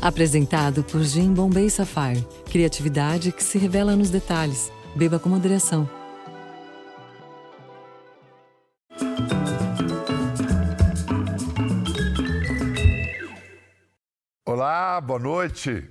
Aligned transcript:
Apresentado 0.00 0.84
por 0.84 1.02
Jim 1.02 1.32
Bombay 1.32 1.70
Sapphire. 1.70 2.24
Criatividade 2.50 3.32
que 3.32 3.42
se 3.42 3.58
revela 3.58 3.96
nos 3.96 4.10
detalhes. 4.10 4.70
Beba 4.94 5.18
com 5.18 5.28
moderação. 5.28 5.88
Olá, 14.44 15.00
boa 15.00 15.18
noite. 15.18 15.90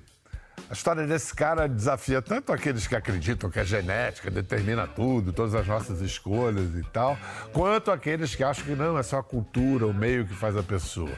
A 0.69 0.73
história 0.73 1.05
desse 1.05 1.33
cara 1.33 1.67
desafia 1.67 2.21
tanto 2.21 2.51
aqueles 2.51 2.87
que 2.87 2.95
acreditam 2.95 3.49
que 3.49 3.59
a 3.59 3.63
genética 3.63 4.31
determina 4.31 4.87
tudo, 4.87 5.31
todas 5.31 5.53
as 5.53 5.67
nossas 5.67 6.01
escolhas 6.01 6.73
e 6.75 6.83
tal, 6.91 7.17
quanto 7.53 7.91
aqueles 7.91 8.33
que 8.33 8.43
acham 8.43 8.65
que 8.65 8.75
não, 8.75 8.97
é 8.97 9.03
só 9.03 9.19
a 9.19 9.23
cultura, 9.23 9.85
o 9.85 9.93
meio 9.93 10.25
que 10.25 10.33
faz 10.33 10.57
a 10.57 10.63
pessoa. 10.63 11.11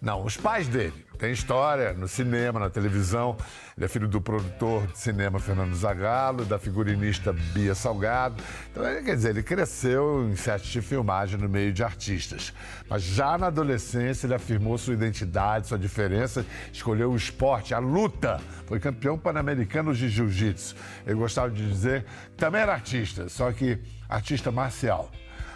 Não, 0.00 0.24
os 0.24 0.36
pais 0.36 0.68
dele 0.68 1.06
tem 1.18 1.32
história 1.32 1.94
no 1.94 2.06
cinema, 2.06 2.60
na 2.60 2.68
televisão. 2.68 3.36
Ele 3.76 3.86
é 3.86 3.88
filho 3.88 4.06
do 4.06 4.20
produtor 4.20 4.86
de 4.86 4.98
cinema 4.98 5.38
Fernando 5.38 5.74
Zagallo, 5.74 6.44
da 6.44 6.58
figurinista 6.58 7.32
Bia 7.32 7.74
Salgado. 7.74 8.42
Então, 8.70 8.84
quer 9.02 9.14
dizer, 9.14 9.30
ele 9.30 9.42
cresceu 9.42 10.28
em 10.28 10.36
sete 10.36 10.70
de 10.70 10.82
filmagem 10.82 11.38
no 11.38 11.48
meio 11.48 11.72
de 11.72 11.82
artistas. 11.82 12.52
Mas 12.88 13.02
já 13.02 13.38
na 13.38 13.46
adolescência 13.46 14.26
ele 14.26 14.34
afirmou 14.34 14.76
sua 14.76 14.94
identidade, 14.94 15.68
sua 15.68 15.78
diferença, 15.78 16.44
escolheu 16.72 17.10
o 17.12 17.16
esporte, 17.16 17.74
a 17.74 17.78
luta. 17.78 18.40
Foi 18.66 18.78
campeão 18.78 19.18
pan-americano 19.18 19.94
de 19.94 20.08
jiu-jitsu. 20.08 20.76
Ele 21.06 21.16
gostava 21.16 21.50
de 21.50 21.66
dizer 21.66 22.04
que 22.04 22.36
também 22.36 22.60
era 22.60 22.72
artista, 22.72 23.28
só 23.28 23.50
que 23.52 23.78
artista 24.08 24.50
marcial. 24.50 25.10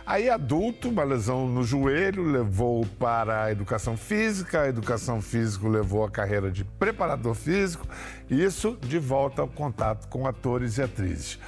Aí, 0.06 0.28
adulto, 0.28 0.88
uma 0.88 1.04
lesão 1.04 1.46
no 1.46 1.62
joelho 1.62 2.24
levou 2.24 2.84
para 2.98 3.44
a 3.44 3.52
educação 3.52 3.96
física, 3.96 4.62
a 4.62 4.68
educação 4.68 5.20
física 5.20 5.68
levou 5.68 6.04
a 6.04 6.10
carreira 6.10 6.50
de 6.50 6.64
preparador 6.64 7.34
físico, 7.34 7.86
e 8.28 8.42
isso 8.42 8.76
de 8.80 8.98
volta 8.98 9.42
ao 9.42 9.48
contato 9.48 10.08
com 10.08 10.26
atores 10.26 10.78
e 10.78 10.82
atrizes. 10.82 11.38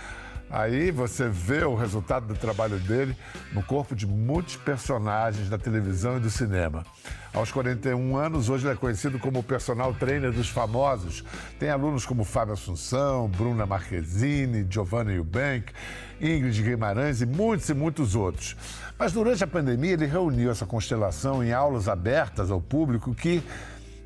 Aí 0.53 0.91
você 0.91 1.31
vê 1.31 1.64
o 1.64 1.75
resultado 1.75 2.27
do 2.27 2.34
trabalho 2.34 2.78
dele 2.78 3.17
no 3.55 3.62
corpo 3.62 3.97
de 3.97 4.06
muitos 4.06 4.55
personagens 4.55 5.48
da 5.48 5.56
televisão 5.56 6.19
e 6.19 6.20
do 6.20 6.28
cinema. 6.28 6.84
Aos 7.33 7.50
41 7.50 8.14
anos, 8.19 8.50
hoje 8.50 8.67
ele 8.67 8.75
é 8.75 8.77
conhecido 8.77 9.19
como 9.19 9.39
o 9.39 9.42
personal 9.42 9.95
trainer 9.95 10.30
dos 10.30 10.50
famosos. 10.50 11.25
Tem 11.58 11.70
alunos 11.70 12.05
como 12.05 12.23
Fábio 12.23 12.53
Assunção, 12.53 13.28
Bruna 13.28 13.64
Marquezine, 13.64 14.67
Giovanna 14.69 15.11
Eubank, 15.11 15.73
Ingrid 16.20 16.62
Guimarães 16.62 17.23
e 17.23 17.27
muitos 17.27 17.70
e 17.70 17.75
muitos 17.75 18.14
outros. 18.14 18.55
Mas 18.98 19.11
durante 19.11 19.42
a 19.42 19.47
pandemia, 19.47 19.95
ele 19.95 20.05
reuniu 20.05 20.50
essa 20.50 20.67
constelação 20.67 21.42
em 21.42 21.50
aulas 21.50 21.89
abertas 21.89 22.50
ao 22.50 22.61
público 22.61 23.14
que 23.14 23.42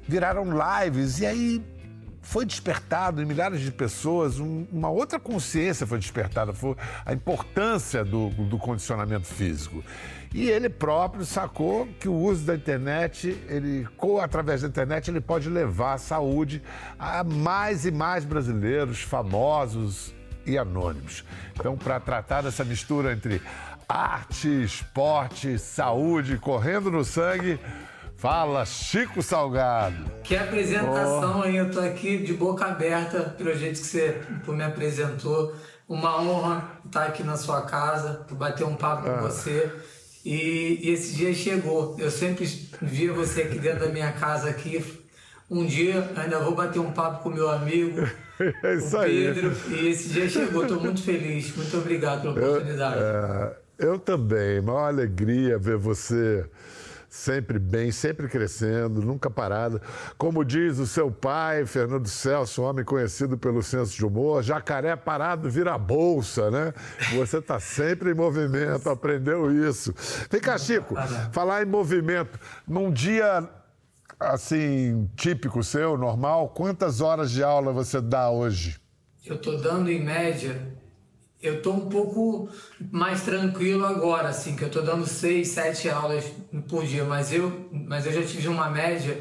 viraram 0.06 0.44
lives 0.44 1.18
e 1.18 1.26
aí 1.26 1.75
foi 2.26 2.44
despertado 2.44 3.22
em 3.22 3.24
milhares 3.24 3.60
de 3.60 3.70
pessoas 3.70 4.40
um, 4.40 4.66
uma 4.72 4.90
outra 4.90 5.18
consciência 5.18 5.86
foi 5.86 5.98
despertada, 5.98 6.52
foi 6.52 6.74
a 7.04 7.12
importância 7.12 8.04
do, 8.04 8.30
do, 8.30 8.58
condicionamento 8.58 9.28
físico. 9.28 9.82
E 10.34 10.50
ele 10.50 10.68
próprio 10.68 11.24
sacou 11.24 11.86
que 12.00 12.08
o 12.08 12.14
uso 12.14 12.44
da 12.44 12.56
internet, 12.56 13.28
ele, 13.48 13.86
através 14.20 14.62
da 14.62 14.68
internet, 14.68 15.08
ele 15.08 15.20
pode 15.20 15.48
levar 15.48 15.94
a 15.94 15.98
saúde 15.98 16.60
a 16.98 17.22
mais 17.22 17.86
e 17.86 17.92
mais 17.92 18.24
brasileiros 18.24 19.02
famosos 19.02 20.12
e 20.44 20.58
anônimos. 20.58 21.24
Então, 21.54 21.76
para 21.76 22.00
tratar 22.00 22.42
dessa 22.42 22.64
mistura 22.64 23.12
entre 23.12 23.40
arte, 23.88 24.64
esporte, 24.64 25.60
saúde, 25.60 26.38
correndo 26.38 26.90
no 26.90 27.04
sangue, 27.04 27.58
Fala, 28.16 28.64
Chico 28.64 29.22
Salgado. 29.22 30.10
Que 30.24 30.36
apresentação, 30.36 31.40
oh. 31.40 31.44
hein? 31.44 31.56
Eu 31.56 31.70
tô 31.70 31.80
aqui 31.80 32.16
de 32.16 32.32
boca 32.32 32.64
aberta 32.64 33.34
pelo 33.36 33.54
jeito 33.54 33.80
que 33.80 33.86
você 33.86 34.20
me 34.48 34.64
apresentou. 34.64 35.54
Uma 35.86 36.20
honra 36.20 36.70
estar 36.86 37.04
aqui 37.04 37.22
na 37.22 37.36
sua 37.36 37.62
casa, 37.62 38.26
bater 38.32 38.64
um 38.64 38.74
papo 38.74 39.06
ah. 39.06 39.14
com 39.14 39.22
você. 39.22 39.70
E, 40.24 40.80
e, 40.82 40.90
esse 40.90 41.14
dia 41.14 41.32
chegou. 41.34 41.94
Eu 41.98 42.10
sempre 42.10 42.46
via 42.80 43.12
você 43.12 43.42
aqui 43.42 43.58
dentro 43.58 43.80
da 43.80 43.92
minha 43.92 44.10
casa 44.12 44.48
aqui. 44.48 44.82
Um 45.48 45.64
dia 45.66 46.10
ainda 46.16 46.40
vou 46.40 46.54
bater 46.54 46.80
um 46.80 46.92
papo 46.92 47.22
com 47.22 47.28
meu 47.28 47.48
amigo, 47.48 48.00
é 48.62 48.74
isso 48.74 48.96
o 48.96 49.02
Pedro. 49.02 49.54
Aí. 49.68 49.84
E 49.84 49.88
esse 49.88 50.08
dia 50.08 50.28
chegou. 50.28 50.62
Estou 50.62 50.80
muito 50.80 51.02
feliz. 51.02 51.54
Muito 51.54 51.76
obrigado 51.76 52.22
pela 52.22 52.32
oportunidade. 52.32 52.96
Eu, 52.98 53.06
é, 53.06 53.56
eu 53.78 53.98
também. 53.98 54.58
Uma 54.58 54.88
alegria 54.88 55.58
ver 55.58 55.76
você 55.76 56.44
sempre 57.16 57.58
bem, 57.58 57.90
sempre 57.90 58.28
crescendo, 58.28 59.00
nunca 59.00 59.30
parado. 59.30 59.80
Como 60.18 60.44
diz 60.44 60.78
o 60.78 60.86
seu 60.86 61.10
pai, 61.10 61.64
Fernando 61.64 62.06
Celso, 62.06 62.62
um 62.62 62.66
homem 62.66 62.84
conhecido 62.84 63.38
pelo 63.38 63.62
senso 63.62 63.96
de 63.96 64.04
humor, 64.04 64.42
jacaré 64.42 64.94
parado 64.94 65.50
vira 65.50 65.76
bolsa, 65.78 66.50
né? 66.50 66.74
Você 67.14 67.38
está 67.38 67.58
sempre 67.58 68.10
em 68.10 68.14
movimento, 68.14 68.88
aprendeu 68.90 69.50
isso. 69.68 69.94
Vem 70.30 70.40
cá, 70.40 70.58
Chico, 70.58 70.94
falar 71.32 71.62
em 71.62 71.66
movimento. 71.66 72.38
Num 72.68 72.92
dia 72.92 73.48
assim, 74.20 75.10
típico 75.16 75.62
seu, 75.62 75.96
normal, 75.96 76.50
quantas 76.50 77.00
horas 77.00 77.30
de 77.30 77.42
aula 77.42 77.72
você 77.72 78.00
dá 78.00 78.30
hoje? 78.30 78.78
Eu 79.24 79.36
estou 79.36 79.60
dando 79.60 79.90
em 79.90 80.04
média 80.04 80.60
eu 81.42 81.60
tô 81.62 81.72
um 81.72 81.88
pouco 81.88 82.48
mais 82.90 83.22
tranquilo 83.22 83.84
agora, 83.84 84.28
assim, 84.28 84.56
que 84.56 84.64
eu 84.64 84.70
tô 84.70 84.80
dando 84.80 85.06
seis, 85.06 85.48
sete 85.48 85.88
aulas 85.88 86.24
por 86.68 86.84
dia, 86.84 87.04
mas 87.04 87.32
eu, 87.32 87.68
mas 87.70 88.06
eu 88.06 88.12
já 88.12 88.22
tive 88.22 88.48
uma 88.48 88.70
média 88.70 89.20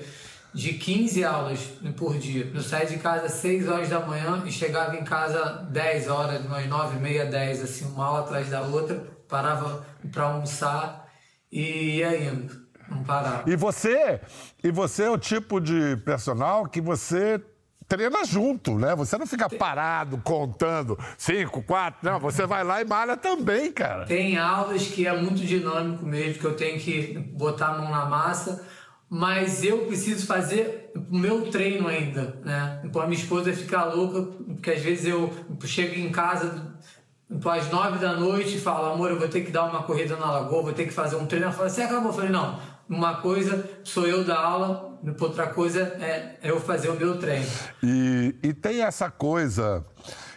de 0.54 0.74
15 0.74 1.24
aulas 1.26 1.60
por 1.98 2.18
dia. 2.18 2.50
Eu 2.54 2.62
saía 2.62 2.86
de 2.86 2.98
casa 2.98 3.26
às 3.26 3.34
6 3.34 3.68
horas 3.68 3.90
da 3.90 4.00
manhã 4.00 4.42
e 4.46 4.52
chegava 4.52 4.96
em 4.96 5.04
casa 5.04 5.68
10 5.70 6.08
horas, 6.08 6.46
umas 6.46 6.66
9 6.66 6.98
e 6.98 7.02
meia, 7.02 7.26
10, 7.26 7.64
assim, 7.64 7.86
uma 7.86 8.06
aula 8.06 8.20
atrás 8.22 8.50
da 8.50 8.62
outra, 8.62 9.06
parava 9.28 9.86
para 10.12 10.24
almoçar 10.24 11.06
e 11.52 11.98
ia 11.98 12.32
indo, 12.32 12.54
não 12.90 13.04
parava. 13.04 13.50
E 13.50 13.56
você, 13.58 14.22
e 14.64 14.72
você 14.72 15.04
é 15.04 15.10
o 15.10 15.18
tipo 15.18 15.60
de 15.60 15.98
personal 15.98 16.66
que 16.68 16.80
você 16.80 17.42
treina 17.88 18.24
junto, 18.26 18.78
né? 18.78 18.96
Você 18.96 19.18
não 19.18 19.28
fica 19.28 19.50
parado 19.50 20.20
contando 20.24 20.98
cinco, 21.18 21.62
quatro, 21.64 22.00
não. 22.04 22.20
Você 22.20 22.46
vai 22.46 22.64
lá 22.64 22.82
e 22.82 22.86
malha 22.86 23.16
também, 23.18 23.72
cara. 23.72 24.06
Tem 24.06 24.38
aulas 24.38 24.88
que 24.88 25.08
é 25.08 25.16
muito 25.16 25.42
dinâmico 25.42 26.06
mesmo, 26.06 26.40
que 26.40 26.46
eu 26.46 26.56
tenho 26.56 26.80
que 26.80 27.18
botar 27.34 27.68
a 27.68 27.78
mão 27.78 27.90
na 27.90 28.06
massa, 28.06 28.66
mas 29.10 29.64
eu 29.64 29.86
preciso 29.86 30.26
fazer 30.26 30.92
o 30.96 31.18
meu 31.18 31.50
treino 31.50 31.88
ainda, 31.88 32.40
né? 32.44 32.82
Então 32.84 33.02
a 33.02 33.08
minha 33.08 33.20
esposa 33.20 33.54
fica 33.54 33.84
louca, 33.84 34.22
porque 34.22 34.72
às 34.72 34.82
vezes 34.82 35.06
eu 35.06 35.32
chego 35.64 35.96
em 35.96 36.12
casa 36.12 36.76
às 37.30 37.72
nove 37.72 37.98
da 38.00 38.14
noite 38.14 38.56
e 38.56 38.60
falo, 38.60 38.94
amor, 38.94 39.10
eu 39.10 39.20
vou 39.20 39.28
ter 39.28 39.42
que 39.42 39.52
dar 39.52 39.66
uma 39.66 39.84
corrida 39.84 40.16
na 40.16 40.32
lagoa, 40.32 40.64
vou 40.64 40.74
ter 40.74 40.86
que 40.86 40.94
fazer 40.94 41.16
um 41.16 41.26
treino. 41.26 41.46
Ela 41.46 41.54
fala, 41.54 41.70
você 41.70 41.82
acabou? 41.82 42.10
Eu 42.10 42.14
falei, 42.14 42.30
não, 42.30 42.60
uma 42.90 43.16
coisa 43.16 43.70
sou 43.84 44.08
eu 44.08 44.24
dar 44.24 44.40
aula, 44.40 45.00
outra 45.20 45.48
coisa 45.48 45.82
é, 46.00 46.38
é 46.42 46.52
eu 46.52 46.60
fazer 46.60 46.90
o 46.90 46.96
meu 46.96 47.18
treino. 47.18 47.46
E, 47.82 48.36
e 48.44 48.54
tem 48.54 48.82
essa 48.82 49.10
coisa 49.10 49.86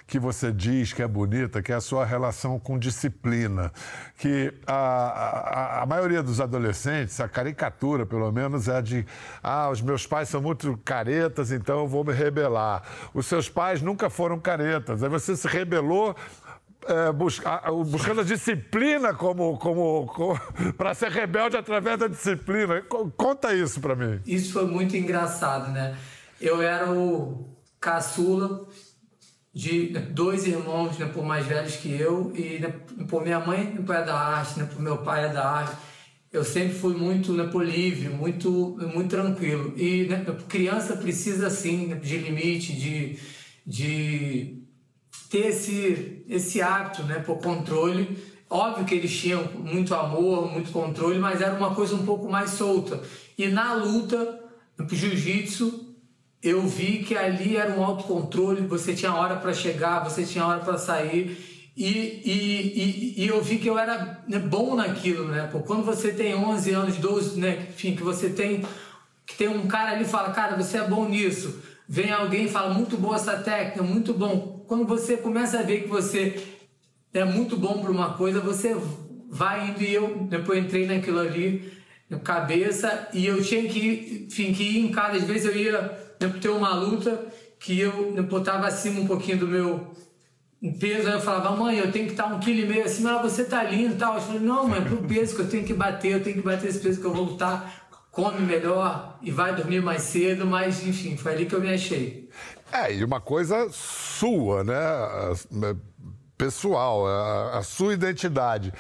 que 0.09 0.19
você 0.19 0.51
diz 0.51 0.95
que 0.95 1.03
é 1.03 1.07
bonita, 1.07 1.63
que 1.63 1.71
é 1.71 1.75
a 1.75 1.83
sua 1.83 2.05
relação 2.05 2.59
com 2.59 2.79
disciplina. 2.79 3.71
Que 4.17 4.53
a, 4.67 4.75
a, 4.75 5.83
a, 5.83 5.87
maioria 5.87 6.23
dos 6.23 6.41
adolescentes, 6.41 7.21
a 7.21 7.29
caricatura 7.29 8.07
pelo 8.07 8.33
menos, 8.33 8.69
é 8.69 8.81
de: 8.81 9.07
ah, 9.43 9.69
os 9.69 9.83
meus 9.83 10.07
pais 10.07 10.31
são 10.31 10.41
muito 10.41 10.79
caretas, 10.83 11.53
então 11.53 11.81
eu 11.81 11.87
vou 11.87 12.03
me 12.03 12.15
rebelar. 12.15 12.83
Os 13.13 13.27
seus 13.27 13.51
pais 13.51 13.83
nunca 13.83 14.09
foram 14.09 14.41
caretas, 14.41 15.03
aí 15.03 15.11
você 15.11 15.37
se 15.37 15.47
rebelou 15.47 16.17
é, 16.87 17.13
busca, 17.13 17.63
buscando 17.87 18.21
a 18.21 18.25
disciplina 18.25 19.15
como, 19.15 19.59
como, 19.59 20.07
como 20.07 20.41
para 20.77 20.95
ser 20.95 21.11
rebelde 21.11 21.57
através 21.57 21.99
da 21.99 22.09
disciplina. 22.09 22.83
Conta 23.17 23.55
isso 23.55 23.81
para 23.81 23.97
mim. 23.97 24.21
Isso 24.27 24.53
foi 24.53 24.67
muito 24.67 24.97
engraçado, 24.97 25.71
né? 25.71 25.97
Eu 26.41 26.63
era 26.63 26.91
o 26.91 27.49
caçula 27.81 28.67
de 29.53 29.89
dois 29.89 30.47
irmãos, 30.47 30.97
né, 30.99 31.07
por 31.07 31.25
mais 31.25 31.45
velhos 31.47 31.77
que 31.77 31.93
eu, 31.93 32.33
e 32.37 32.61
né, 32.61 32.73
por 33.09 33.23
minha 33.23 33.41
mãe 33.41 33.77
é 33.77 34.03
da 34.05 34.15
arte, 34.15 34.59
né, 34.59 34.69
por 34.73 34.81
meu 34.81 34.99
pai 34.99 35.25
é 35.25 35.33
da 35.33 35.45
arte. 35.45 35.77
Eu 36.31 36.45
sempre 36.45 36.75
fui 36.75 36.95
muito 36.95 37.33
né, 37.33 37.45
por 37.45 37.65
livre, 37.65 38.09
muito, 38.09 38.79
muito 38.95 39.09
tranquilo. 39.09 39.73
E 39.77 40.05
né, 40.05 40.25
criança 40.47 40.97
precisa, 40.97 41.47
assim, 41.47 41.99
de 41.99 42.19
limite, 42.19 42.73
de, 42.75 43.19
de 43.67 44.58
ter 45.31 45.49
esse, 45.49 46.25
esse 46.29 46.61
hábito, 46.61 47.03
né, 47.03 47.19
por 47.19 47.39
controle. 47.39 48.19
Óbvio 48.51 48.85
que 48.85 48.95
eles 48.95 49.15
tinham 49.15 49.45
muito 49.59 49.95
amor, 49.95 50.51
muito 50.51 50.71
controle, 50.71 51.19
mas 51.19 51.41
era 51.41 51.55
uma 51.55 51.75
coisa 51.75 51.95
um 51.95 52.05
pouco 52.05 52.31
mais 52.31 52.51
solta. 52.51 53.03
E 53.37 53.47
na 53.49 53.75
luta, 53.75 54.41
no 54.79 54.89
jiu-jitsu, 54.89 55.95
eu 56.43 56.67
vi 56.67 57.05
que 57.05 57.17
ali 57.17 57.57
era 57.57 57.73
um 57.75 57.85
autocontrole, 57.85 58.67
você 58.67 58.95
tinha 58.95 59.13
hora 59.15 59.37
para 59.37 59.53
chegar, 59.53 60.03
você 60.03 60.25
tinha 60.25 60.47
hora 60.47 60.61
para 60.61 60.79
sair. 60.79 61.37
E, 61.77 61.87
e, 61.87 63.15
e, 63.17 63.25
e, 63.25 63.29
eu 63.29 63.41
vi 63.43 63.59
que 63.59 63.69
eu 63.69 63.79
era 63.79 64.25
né, 64.27 64.39
bom 64.39 64.75
naquilo, 64.75 65.29
né? 65.29 65.49
Porque 65.53 65.67
quando 65.67 65.85
você 65.85 66.13
tem 66.13 66.35
11 66.35 66.73
anos, 66.73 66.97
12, 66.97 67.39
né? 67.39 67.69
Enfim, 67.71 67.95
que 67.95 68.03
você 68.03 68.31
tem 68.31 68.65
que 69.25 69.37
tem 69.37 69.47
um 69.47 69.69
cara 69.69 69.93
ali 69.93 70.05
fala, 70.07 70.31
cara, 70.31 70.57
você 70.57 70.79
é 70.79 70.89
bom 70.89 71.07
nisso. 71.07 71.63
Vem 71.87 72.11
alguém 72.11 72.47
e 72.47 72.49
fala, 72.49 72.73
muito 72.73 72.97
boa 72.97 73.17
essa 73.17 73.37
técnica, 73.37 73.83
muito 73.83 74.15
bom. 74.15 74.58
Quando 74.69 74.85
você 74.85 75.17
começa 75.17 75.59
a 75.59 75.63
ver 75.63 75.85
que 75.85 75.89
você 75.89 76.45
é 77.15 77.25
muito 77.25 77.57
bom 77.57 77.81
para 77.81 77.91
uma 77.91 78.13
coisa, 78.13 78.39
você 78.39 78.77
vai 79.31 79.71
indo 79.71 79.83
e 79.83 79.95
eu 79.95 80.27
depois 80.29 80.63
entrei 80.63 80.87
naquilo 80.87 81.21
ali, 81.21 81.73
na 82.09 82.19
cabeça, 82.19 83.09
e 83.15 83.25
eu 83.25 83.43
tinha 83.43 83.67
que, 83.67 84.27
enfim, 84.29 84.53
que 84.53 84.63
ir 84.63 84.81
em 84.81 84.93
cada, 84.93 85.17
às 85.17 85.25
vezes 85.25 85.47
eu 85.47 85.57
ia 85.57 85.81
né, 86.21 86.29
ter 86.39 86.51
uma 86.51 86.75
luta 86.75 87.19
que 87.59 87.81
eu 87.81 88.13
né, 88.13 88.21
botava 88.21 88.67
acima 88.67 89.01
um 89.01 89.07
pouquinho 89.07 89.39
do 89.39 89.49
meu 89.49 89.91
peso, 90.79 91.09
aí 91.09 91.15
eu 91.15 91.21
falava, 91.21 91.57
mãe, 91.57 91.79
eu 91.79 91.91
tenho 91.91 92.05
que 92.05 92.13
estar 92.13 92.27
um 92.27 92.39
quilo 92.39 92.61
e 92.61 92.67
meio 92.67 92.85
acima, 92.85 93.09
ela, 93.09 93.23
você 93.23 93.45
tá 93.45 93.63
lindo 93.63 93.95
e 93.95 93.97
tal. 93.97 94.17
Eu 94.17 94.21
falei, 94.21 94.41
não, 94.43 94.69
mãe, 94.69 94.85
pro 94.85 94.99
peso 94.99 95.35
que 95.35 95.41
eu 95.41 95.49
tenho 95.49 95.65
que 95.65 95.73
bater, 95.73 96.13
eu 96.13 96.23
tenho 96.23 96.37
que 96.37 96.43
bater 96.43 96.69
esse 96.69 96.81
peso 96.81 97.01
que 97.01 97.07
eu 97.07 97.15
vou 97.15 97.25
lutar, 97.25 97.89
come 98.11 98.41
melhor 98.41 99.19
e 99.23 99.31
vai 99.31 99.55
dormir 99.55 99.81
mais 99.81 100.03
cedo, 100.03 100.45
mas 100.45 100.87
enfim, 100.87 101.17
foi 101.17 101.33
ali 101.33 101.47
que 101.47 101.55
eu 101.55 101.61
me 101.61 101.73
achei. 101.73 102.28
É, 102.73 102.95
e 102.95 103.05
uma 103.05 103.21
coisa 103.21 103.69
sua, 103.71 104.63
né? 104.63 104.75
Pessoal, 106.37 107.07
a, 107.07 107.59
a 107.59 107.63
sua 107.63 107.95
identidade. 107.95 108.73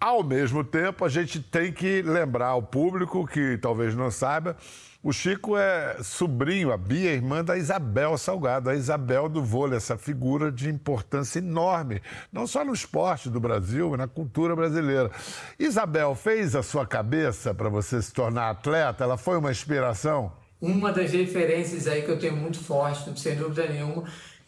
Ao 0.00 0.22
mesmo 0.22 0.64
tempo, 0.64 1.04
a 1.04 1.08
gente 1.08 1.40
tem 1.40 1.72
que 1.72 2.02
lembrar 2.02 2.48
ao 2.48 2.62
público 2.62 3.26
que 3.26 3.58
talvez 3.58 3.94
não 3.94 4.10
saiba 4.10 4.56
o 5.02 5.14
Chico 5.14 5.56
é 5.56 5.96
sobrinho, 6.02 6.70
a 6.70 6.76
Bia, 6.76 7.12
irmã 7.12 7.42
da 7.42 7.56
Isabel 7.56 8.18
Salgado, 8.18 8.68
a 8.68 8.74
Isabel 8.74 9.30
do 9.30 9.42
vôlei, 9.42 9.78
essa 9.78 9.96
figura 9.96 10.52
de 10.52 10.68
importância 10.68 11.38
enorme, 11.38 12.02
não 12.30 12.46
só 12.46 12.62
no 12.62 12.74
esporte 12.74 13.30
do 13.30 13.40
Brasil, 13.40 13.88
mas 13.88 13.98
na 13.98 14.06
cultura 14.06 14.54
brasileira. 14.54 15.10
Isabel 15.58 16.14
fez 16.14 16.54
a 16.54 16.62
sua 16.62 16.86
cabeça 16.86 17.54
para 17.54 17.70
você 17.70 18.02
se 18.02 18.12
tornar 18.12 18.50
atleta? 18.50 19.02
Ela 19.02 19.16
foi 19.16 19.38
uma 19.38 19.50
inspiração? 19.50 20.32
Uma 20.60 20.92
das 20.92 21.12
referências 21.12 21.86
aí 21.86 22.02
que 22.02 22.10
eu 22.10 22.18
tenho 22.18 22.36
muito 22.36 22.58
forte, 22.58 23.18
sem 23.18 23.34
dúvida 23.34 23.66
nenhuma. 23.66 24.04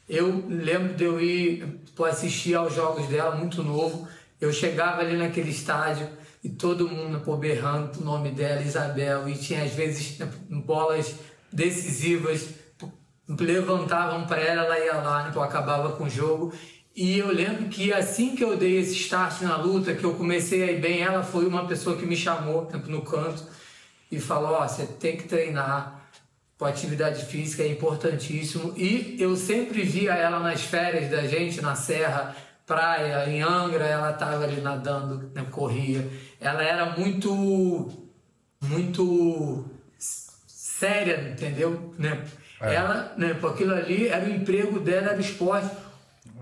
Eu 0.09 0.44
lembro 0.49 0.94
de 0.94 1.05
eu 1.05 1.20
ir 1.20 1.81
assistir 2.06 2.55
aos 2.55 2.75
jogos 2.75 3.06
dela, 3.06 3.35
muito 3.37 3.62
novo. 3.62 4.06
Eu 4.41 4.53
chegava 4.53 5.00
ali 5.00 5.17
naquele 5.17 5.50
estádio 5.50 6.09
e 6.44 6.49
todo 6.49 6.88
mundo 6.88 7.20
pô, 7.20 7.37
berrando 7.37 8.00
o 8.00 8.05
nome 8.05 8.31
dela, 8.31 8.61
Isabel, 8.61 9.29
e 9.29 9.35
tinha 9.35 9.62
às 9.62 9.73
vezes 9.73 10.19
bolas 10.50 11.14
decisivas, 11.53 12.49
levantavam 13.29 14.26
para 14.26 14.41
ela, 14.41 14.64
ela 14.64 14.79
ia 14.79 14.94
lá, 14.94 15.29
então 15.29 15.43
acabava 15.43 15.93
com 15.93 16.05
o 16.05 16.11
jogo. 16.11 16.53
E 16.94 17.19
eu 17.19 17.32
lembro 17.32 17.69
que 17.69 17.93
assim 17.93 18.37
que 18.37 18.44
eu 18.44 18.56
dei 18.56 18.79
esse 18.79 18.94
start 18.97 19.41
na 19.43 19.56
luta, 19.56 19.94
que 19.94 20.05
eu 20.05 20.14
comecei 20.14 20.62
a 20.62 20.73
ir 20.73 20.81
bem, 20.81 21.00
ela 21.00 21.23
foi 21.23 21.47
uma 21.47 21.67
pessoa 21.67 21.97
que 21.97 22.05
me 22.05 22.17
chamou 22.17 22.69
no 22.87 23.03
canto 23.03 23.44
e 24.11 24.20
falou: 24.20 24.53
Ó, 24.53 24.64
oh, 24.64 24.69
você 24.69 24.85
tem 24.85 25.17
que 25.17 25.25
treinar, 25.25 26.01
com 26.62 26.67
atividade 26.67 27.25
física 27.25 27.64
é 27.64 27.67
importantíssimo. 27.67 28.73
E 28.76 29.17
eu 29.19 29.35
sempre 29.35 29.82
via 29.82 30.14
ela 30.14 30.38
nas 30.38 30.62
férias 30.62 31.11
da 31.11 31.26
gente, 31.26 31.61
na 31.61 31.75
serra, 31.75 32.37
praia, 32.64 33.29
em 33.29 33.43
Angra, 33.43 33.85
ela 33.85 34.12
estava 34.12 34.44
ali 34.44 34.61
nadando, 34.61 35.29
né, 35.35 35.44
corria. 35.50 36.09
Ela 36.41 36.62
era 36.62 36.97
muito, 36.97 37.91
muito 38.61 39.64
séria, 39.99 41.31
entendeu? 41.32 41.93
Né? 41.99 42.25
É. 42.61 42.75
Ela, 42.76 43.12
né, 43.19 43.35
por 43.35 43.55
aquilo 43.55 43.75
ali, 43.75 44.06
era 44.06 44.25
o 44.25 44.31
emprego 44.31 44.79
dela, 44.79 45.09
era 45.09 45.19
o 45.19 45.20
esporte. 45.20 45.69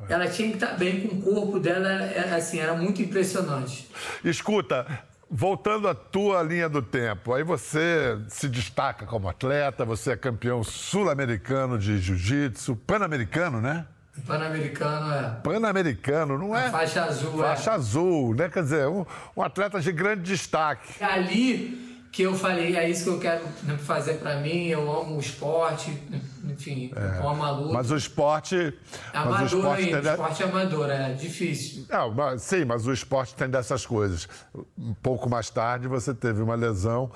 Ela 0.07 0.29
tinha 0.29 0.49
que 0.49 0.57
estar 0.57 0.77
bem 0.77 1.01
com 1.01 1.17
o 1.17 1.23
corpo 1.23 1.59
dela, 1.59 1.89
era, 1.89 2.37
assim, 2.37 2.59
era 2.59 2.75
muito 2.75 3.01
impressionante. 3.01 3.89
Escuta, 4.23 5.03
voltando 5.31 5.87
à 5.87 5.95
tua 5.95 6.43
linha 6.43 6.69
do 6.69 6.83
tempo, 6.83 7.33
aí 7.33 7.45
você 7.45 8.19
se 8.29 8.49
destaca 8.49 9.07
como 9.07 9.29
atleta, 9.29 9.85
você 9.85 10.13
é 10.13 10.17
campeão 10.17 10.65
sul-americano 10.65 11.79
de 11.79 11.99
jiu-jitsu, 11.99 12.75
pan-americano, 12.75 13.61
né? 13.61 13.87
Pan-americano 14.27 15.15
é. 15.15 15.41
Pan-americano, 15.43 16.37
não 16.37 16.57
é? 16.57 16.67
A 16.67 16.71
faixa 16.71 17.05
azul, 17.05 17.39
faixa 17.39 17.71
é. 17.71 17.75
azul, 17.75 18.35
né? 18.35 18.49
Quer 18.49 18.63
dizer, 18.65 18.89
um, 18.89 19.07
um, 19.37 19.43
atleta 19.43 19.81
de 19.81 19.93
grande 19.93 20.23
destaque. 20.23 20.95
É 21.01 21.05
ali 21.05 21.90
que 22.13 22.23
eu 22.23 22.35
falei, 22.35 22.77
é 22.77 22.89
isso 22.89 23.05
que 23.05 23.11
eu 23.11 23.19
quero 23.21 23.45
né, 23.63 23.77
fazer 23.79 24.15
para 24.15 24.37
mim, 24.41 24.67
eu 24.67 24.81
amo 24.81 25.17
o 25.17 25.21
esporte, 25.21 25.97
enfim, 26.45 26.91
é. 26.97 27.19
eu 27.19 27.29
amo 27.29 27.45
a 27.45 27.51
luta. 27.51 27.73
Mas 27.73 27.91
o 27.91 27.97
esporte... 27.97 28.75
Amador 29.13 29.41
mas 29.41 29.53
o 29.53 29.57
esporte, 29.57 29.83
ainda, 29.85 30.03
tem... 30.03 30.11
esporte 30.11 30.43
amador, 30.43 30.91
é 30.91 31.13
difícil. 31.13 31.87
Não, 31.89 32.13
mas, 32.13 32.43
sim, 32.43 32.65
mas 32.65 32.87
o 32.87 32.93
esporte 32.93 33.35
tem 33.35 33.49
dessas 33.49 33.87
coisas. 33.87 34.29
Um 34.77 34.95
pouco 34.95 35.31
mais 35.31 35.51
tarde 35.51 35.87
você 35.87 36.13
teve 36.13 36.43
uma 36.43 36.55
lesão 36.55 37.11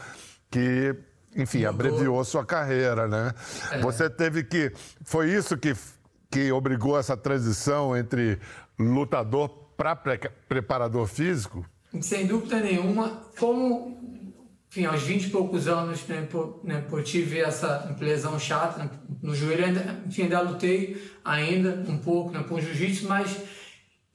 que 0.51 0.95
enfim, 1.37 1.67
Mudou. 1.67 1.71
abreviou 1.71 2.25
sua 2.25 2.45
carreira, 2.45 3.09
né? 3.09 3.35
É. 3.73 3.81
Você 3.81 4.09
teve 4.09 4.45
que. 4.45 4.73
Foi 5.03 5.29
isso 5.29 5.59
que 5.59 5.75
que 6.35 6.51
obrigou 6.51 6.99
essa 6.99 7.17
transição 7.17 7.97
entre 7.97 8.41
lutador 8.77 9.49
para 9.77 9.95
pre 9.95 10.19
preparador 10.49 11.07
físico? 11.07 11.65
Sem 12.01 12.27
dúvida 12.27 12.59
nenhuma. 12.59 13.23
Como, 13.39 13.97
enfim, 14.75 14.87
aos 14.87 15.05
20 15.05 15.27
e 15.27 15.31
poucos 15.31 15.69
anos, 15.69 16.05
né, 16.09 16.27
por, 16.29 16.59
né, 16.65 16.85
por 16.91 17.01
tive 17.05 17.39
essa 17.39 17.97
lesão 18.01 18.37
chata 18.41 18.83
né, 18.83 18.91
no 19.23 19.33
joelho, 19.33 19.67
ainda, 19.67 20.03
enfim, 20.05 20.23
ainda 20.23 20.41
lutei 20.41 21.01
ainda 21.25 21.85
um 21.89 21.97
pouco 21.97 22.33
né, 22.33 22.43
com 22.43 22.61
jiu-jitsu, 22.61 23.07
mas. 23.07 23.37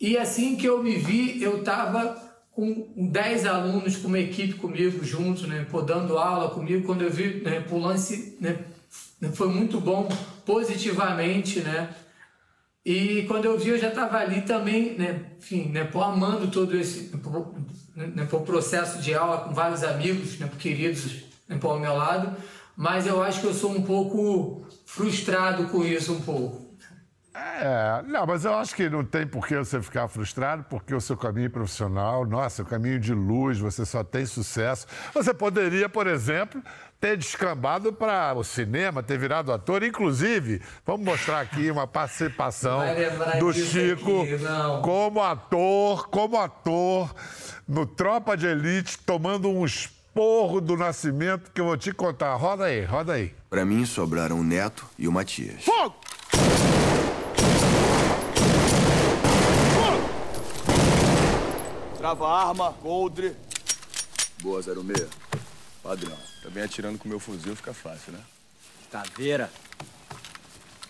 E 0.01 0.17
assim 0.17 0.57
que 0.57 0.65
eu 0.65 0.83
me 0.83 0.97
vi, 0.97 1.41
eu 1.41 1.59
estava 1.59 2.13
com 2.51 2.91
10 2.97 3.45
alunos 3.45 3.95
com 3.95 4.09
uma 4.09 4.19
equipe 4.19 4.55
comigo 4.55 5.01
juntos, 5.01 5.47
né, 5.47 5.65
dando 5.85 6.17
aula 6.17 6.49
comigo. 6.49 6.85
Quando 6.85 7.03
eu 7.03 7.09
vi 7.09 7.41
né, 7.41 7.65
o 7.71 7.77
lance, 7.77 8.37
né, 8.41 8.59
foi 9.33 9.47
muito 9.47 9.79
bom 9.79 10.09
positivamente, 10.45 11.61
né? 11.61 11.95
E 12.85 13.23
quando 13.27 13.45
eu 13.45 13.57
vi, 13.57 13.69
eu 13.69 13.79
já 13.79 13.87
estava 13.87 14.17
ali 14.17 14.41
também, 14.41 14.97
né, 14.97 15.21
enfim, 15.37 15.69
né, 15.69 15.89
amando 15.93 16.47
todo 16.47 16.77
esse 16.77 17.11
né, 18.07 18.25
pô, 18.29 18.39
processo 18.41 19.01
de 19.01 19.13
aula 19.13 19.39
com 19.39 19.53
vários 19.53 19.83
amigos, 19.83 20.39
né, 20.39 20.49
queridos 20.57 21.23
né, 21.47 21.57
pô, 21.59 21.71
ao 21.71 21.79
meu 21.79 21.95
lado, 21.95 22.35
mas 22.75 23.05
eu 23.05 23.21
acho 23.21 23.41
que 23.41 23.47
eu 23.47 23.53
sou 23.53 23.71
um 23.71 23.81
pouco 23.81 24.65
frustrado 24.85 25.67
com 25.67 25.83
isso, 25.83 26.13
um 26.13 26.21
pouco. 26.21 26.68
É, 27.33 28.01
não, 28.07 28.25
mas 28.25 28.43
eu 28.43 28.53
acho 28.55 28.75
que 28.75 28.89
não 28.89 29.03
tem 29.03 29.25
por 29.25 29.45
que 29.45 29.55
você 29.55 29.81
ficar 29.81 30.07
frustrado, 30.07 30.65
porque 30.69 30.93
o 30.93 31.01
seu 31.01 31.15
caminho 31.15 31.49
profissional, 31.49 32.25
nossa, 32.25 32.63
o 32.63 32.65
caminho 32.65 32.99
de 32.99 33.13
luz, 33.13 33.59
você 33.59 33.85
só 33.85 34.03
tem 34.03 34.25
sucesso. 34.25 34.87
Você 35.13 35.33
poderia, 35.33 35.87
por 35.87 36.07
exemplo, 36.07 36.61
ter 36.99 37.15
descambado 37.17 37.93
para 37.93 38.33
o 38.33 38.43
cinema, 38.43 39.03
ter 39.03 39.17
virado 39.17 39.53
ator. 39.53 39.83
Inclusive, 39.83 40.61
vamos 40.85 41.05
mostrar 41.05 41.41
aqui 41.41 41.69
uma 41.69 41.85
participação 41.85 42.81
do 43.39 43.53
Chico 43.53 44.25
como 44.81 45.21
ator, 45.21 46.07
como 46.09 46.37
ator 46.37 47.13
no 47.67 47.85
Tropa 47.85 48.35
de 48.35 48.47
Elite, 48.47 48.97
tomando 48.97 49.49
um 49.49 49.63
esporro 49.63 50.59
do 50.59 50.75
nascimento 50.75 51.51
que 51.51 51.61
eu 51.61 51.65
vou 51.65 51.77
te 51.77 51.93
contar. 51.93 52.33
Roda 52.35 52.65
aí, 52.65 52.83
roda 52.83 53.13
aí. 53.13 53.33
Para 53.49 53.63
mim 53.63 53.85
sobraram 53.85 54.39
o 54.39 54.43
Neto 54.43 54.85
e 54.97 55.07
o 55.07 55.11
Matias. 55.11 55.63
Fogo! 55.63 55.95
Trava 61.99 62.29
a 62.29 62.47
arma, 62.47 62.71
Goldre. 62.81 63.35
Boa, 64.41 64.63
06. 64.63 64.73
Padrão. 65.83 66.17
Também 66.41 66.63
atirando 66.63 66.97
com 66.97 67.09
meu 67.09 67.19
fuzil 67.19 67.53
fica 67.57 67.73
fácil, 67.73 68.13
né? 68.13 68.21
Caveira. 68.89 69.51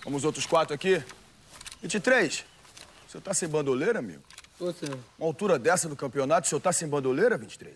Vamos 0.04 0.24
outros 0.24 0.46
quatro 0.46 0.76
aqui? 0.76 1.04
23. 1.82 2.46
O 3.08 3.12
senhor 3.12 3.24
tá 3.24 3.34
sem 3.34 3.50
bandoleira, 3.50 3.98
amigo? 3.98 4.22
Ô, 4.60 4.72
senhor. 4.72 5.00
Uma 5.18 5.26
altura 5.26 5.58
dessa 5.58 5.90
do 5.90 5.96
campeonato, 5.96 6.46
o 6.46 6.50
senhor 6.50 6.62
tá 6.62 6.72
sem 6.72 6.88
bandoleira, 6.88 7.40
23? 7.40 7.74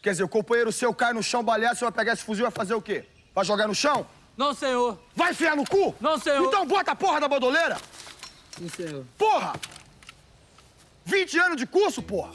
Quer 0.00 0.10
dizer, 0.12 0.22
o 0.22 0.28
companheiro 0.28 0.70
seu 0.70 0.94
cai 0.94 1.12
no 1.12 1.24
chão 1.24 1.42
baleado, 1.42 1.74
o 1.74 1.78
senhor 1.80 1.90
vai 1.90 2.04
pegar 2.04 2.12
esse 2.12 2.22
fuzil 2.22 2.44
e 2.44 2.48
vai 2.48 2.52
fazer 2.52 2.74
o 2.74 2.80
quê? 2.80 3.06
Vai 3.34 3.44
jogar 3.44 3.66
no 3.66 3.74
chão? 3.74 4.06
Não, 4.36 4.54
senhor. 4.54 4.96
Vai 5.16 5.32
enfiar 5.32 5.56
no 5.56 5.64
cu? 5.66 5.96
Não, 6.00 6.16
senhor. 6.16 6.46
Então 6.46 6.64
bota 6.64 6.92
a 6.92 6.94
porra 6.94 7.18
da 7.18 7.26
bandoleira! 7.26 7.76
Sim, 8.56 8.68
senhor. 8.68 9.04
Porra! 9.18 9.52
20 11.26 11.38
anos 11.40 11.56
de 11.56 11.66
curso, 11.66 12.00
porra! 12.02 12.32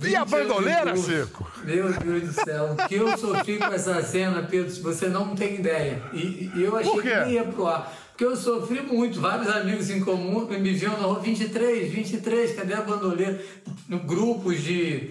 E 0.00 0.14
a 0.14 0.24
bandoleira, 0.24 0.96
Chico? 0.96 1.50
Meu 1.64 1.92
Deus 1.92 2.22
do 2.22 2.32
céu, 2.32 2.72
o 2.72 2.88
que 2.88 2.94
eu 2.94 3.18
sofri 3.18 3.58
com 3.58 3.64
essa 3.64 4.00
cena, 4.00 4.42
Pedro, 4.44 4.82
você 4.82 5.08
não 5.08 5.34
tem 5.34 5.56
ideia. 5.56 6.02
E, 6.12 6.52
e 6.54 6.62
eu 6.62 6.76
achei 6.76 7.02
que 7.02 7.30
ia 7.30 7.44
pro 7.44 7.66
ar. 7.66 7.92
Porque 8.10 8.24
eu 8.24 8.36
sofri 8.36 8.80
muito, 8.80 9.20
vários 9.20 9.48
amigos 9.48 9.90
em 9.90 10.00
comum 10.00 10.46
me 10.46 10.72
viam 10.72 10.92
na 10.92 11.04
rua 11.04 11.20
23, 11.20 11.92
23, 11.92 12.56
cadê 12.56 12.74
a 12.74 12.80
bandoleira? 12.80 13.44
No 13.88 13.98
grupos 13.98 14.62
de 14.62 15.10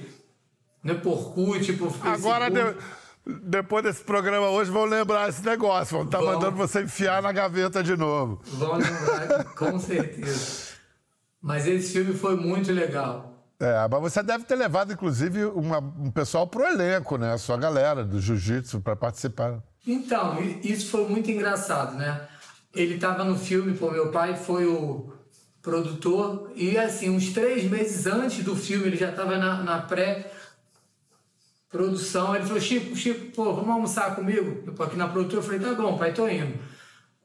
né, 0.84 0.96
porcu, 0.96 1.60
tipo 1.60 1.90
Facebook. 1.90 2.08
Agora, 2.08 2.50
de, 2.50 2.78
depois 3.44 3.84
desse 3.84 4.04
programa 4.04 4.50
hoje, 4.50 4.72
vão 4.72 4.86
lembrar 4.86 5.28
esse 5.30 5.46
negócio. 5.46 5.98
Vão 5.98 6.06
estar 6.06 6.20
tá 6.20 6.24
mandando 6.24 6.56
você 6.56 6.82
enfiar 6.82 7.22
na 7.22 7.32
gaveta 7.32 7.84
de 7.84 7.96
novo. 7.98 8.42
Vão 8.46 8.78
lembrar, 8.78 9.44
com 9.54 9.78
certeza. 9.78 10.65
Mas 11.46 11.68
esse 11.68 11.94
filme 11.94 12.16
foi 12.16 12.36
muito 12.36 12.72
legal 12.72 13.32
É, 13.60 13.88
mas 13.88 14.02
você 14.02 14.24
deve 14.24 14.44
ter 14.46 14.56
levado, 14.56 14.92
inclusive, 14.92 15.46
uma- 15.46 15.78
um 15.80 16.10
pessoal 16.12 16.46
pro 16.48 16.66
elenco, 16.66 17.18
né? 17.18 17.32
A 17.34 17.38
sua 17.38 17.56
galera 17.56 18.04
do 18.04 18.20
jiu-jitsu 18.20 18.82
para 18.82 18.96
participar. 18.98 19.64
Então, 19.88 20.42
isso 20.64 20.90
foi 20.90 21.08
muito 21.08 21.30
engraçado, 21.32 21.96
né? 21.96 22.28
Ele 22.74 22.96
estava 22.96 23.24
no 23.24 23.38
filme, 23.38 23.78
pô, 23.78 23.90
meu 23.92 24.12
pai 24.12 24.36
foi 24.36 24.66
o 24.66 25.14
produtor, 25.62 26.52
e 26.56 26.78
assim, 26.78 27.10
uns 27.10 27.32
três 27.32 27.64
meses 27.70 28.06
antes 28.08 28.44
do 28.44 28.56
filme, 28.56 28.88
ele 28.88 28.98
já 28.98 29.10
estava 29.12 29.38
na, 29.38 29.64
na 29.64 29.80
pré-produção. 31.70 32.36
Ele 32.36 32.46
falou: 32.46 32.60
Chico, 32.60 32.94
Chico, 32.96 33.32
pô, 33.36 33.54
vamos 33.54 33.70
almoçar 33.70 34.16
comigo? 34.16 34.64
Eu, 34.68 34.84
aqui 34.84 34.98
na 34.98 35.08
produtora, 35.08 35.40
eu 35.40 35.44
falei: 35.44 35.60
tá 35.62 35.74
bom, 35.74 35.98
pai, 35.98 36.12
tô 36.14 36.28
indo. 36.28 36.58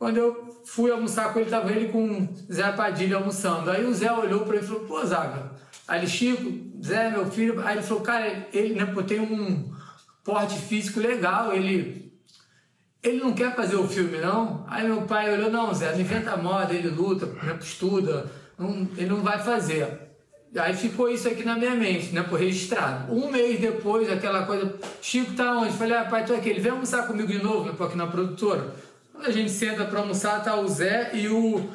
Quando 0.01 0.17
eu 0.17 0.63
fui 0.65 0.91
almoçar 0.91 1.31
com 1.31 1.39
ele, 1.41 1.51
tava 1.51 1.71
ele 1.71 1.93
com 1.93 2.27
Zé 2.51 2.73
Padilha 2.73 3.19
almoçando. 3.19 3.71
Aí 3.71 3.85
o 3.85 3.93
Zé 3.93 4.11
olhou 4.11 4.47
para 4.47 4.57
ele 4.57 4.65
e 4.65 4.67
falou: 4.67 4.85
pô, 4.87 5.05
Zaga. 5.05 5.51
Aí 5.87 6.07
Chico, 6.09 6.51
Zé, 6.83 7.11
meu 7.11 7.27
filho. 7.31 7.61
Aí 7.63 7.77
ele 7.77 7.87
falou: 7.87 8.03
cara, 8.03 8.49
ele 8.51 8.77
né, 8.77 8.87
tem 9.07 9.21
um 9.21 9.71
porte 10.25 10.59
físico 10.59 10.99
legal, 11.01 11.53
ele 11.53 12.11
ele 13.03 13.19
não 13.21 13.35
quer 13.35 13.55
fazer 13.55 13.77
o 13.77 13.87
filme, 13.87 14.17
não? 14.19 14.65
Aí 14.69 14.87
meu 14.87 15.03
pai 15.03 15.31
olhou, 15.35 15.51
não, 15.51 15.73
Zé, 15.75 15.93
não 15.93 16.01
inventa 16.01 16.35
moda, 16.37 16.73
ele 16.73 16.89
luta, 16.89 17.27
né, 17.27 17.59
estuda, 17.61 18.31
não- 18.59 18.89
ele 18.97 19.09
não 19.09 19.21
vai 19.23 19.39
fazer. 19.39 20.01
Aí 20.57 20.75
ficou 20.75 21.09
isso 21.11 21.29
aqui 21.29 21.45
na 21.45 21.57
minha 21.57 21.75
mente, 21.75 22.13
né, 22.15 22.23
por 22.23 22.39
registrado. 22.39 23.13
Um 23.13 23.31
mês 23.31 23.61
depois, 23.61 24.11
aquela 24.11 24.45
coisa, 24.47 24.75
Chico 25.01 25.33
tá 25.35 25.59
onde? 25.59 25.73
Falei, 25.77 25.97
ah, 25.97 26.05
pai, 26.05 26.25
tô 26.25 26.35
aqui, 26.35 26.49
ele 26.51 26.61
vem 26.61 26.73
almoçar 26.73 27.07
comigo 27.07 27.29
de 27.29 27.43
novo, 27.43 27.71
né, 27.71 27.75
aqui 27.79 27.97
na 27.97 28.07
produtora. 28.07 28.75
Quando 29.21 29.33
a 29.33 29.35
gente 29.35 29.51
senta 29.51 29.85
pra 29.85 30.01
almoçar, 30.01 30.43
tá 30.43 30.59
o 30.59 30.67
Zé 30.67 31.11
e 31.13 31.29
o 31.29 31.69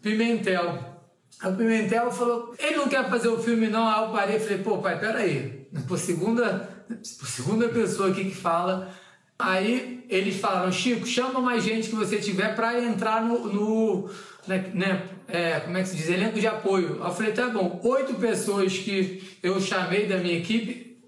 Pimentel. 0.00 0.96
O 1.44 1.52
Pimentel 1.52 2.10
falou, 2.10 2.54
ele 2.58 2.76
não 2.76 2.88
quer 2.88 3.06
fazer 3.10 3.28
o 3.28 3.36
filme 3.36 3.66
não, 3.66 3.86
aí 3.86 4.04
eu 4.04 4.10
parei 4.10 4.36
e 4.36 4.40
falei, 4.40 4.58
pô, 4.62 4.78
pai, 4.78 4.98
peraí, 4.98 5.68
por 5.86 5.98
segunda, 5.98 6.86
por 6.88 7.28
segunda 7.28 7.68
pessoa 7.68 8.08
aqui 8.08 8.24
que 8.24 8.34
fala, 8.34 8.90
aí 9.38 10.02
eles 10.08 10.40
falaram, 10.40 10.72
Chico, 10.72 11.06
chama 11.06 11.42
mais 11.42 11.62
gente 11.62 11.90
que 11.90 11.94
você 11.94 12.16
tiver 12.16 12.56
pra 12.56 12.82
entrar 12.82 13.22
no, 13.22 13.52
no 13.52 14.10
né, 14.46 14.70
né, 14.72 15.02
é, 15.28 15.60
como 15.60 15.76
é 15.76 15.82
que 15.82 15.90
se 15.90 15.96
diz, 15.96 16.08
elenco 16.08 16.40
de 16.40 16.46
apoio. 16.46 17.04
Eu 17.04 17.10
falei, 17.10 17.32
tá 17.32 17.50
bom, 17.50 17.78
oito 17.84 18.14
pessoas 18.14 18.72
que 18.78 19.36
eu 19.42 19.60
chamei 19.60 20.06
da 20.06 20.16
minha 20.16 20.38
equipe, 20.38 20.98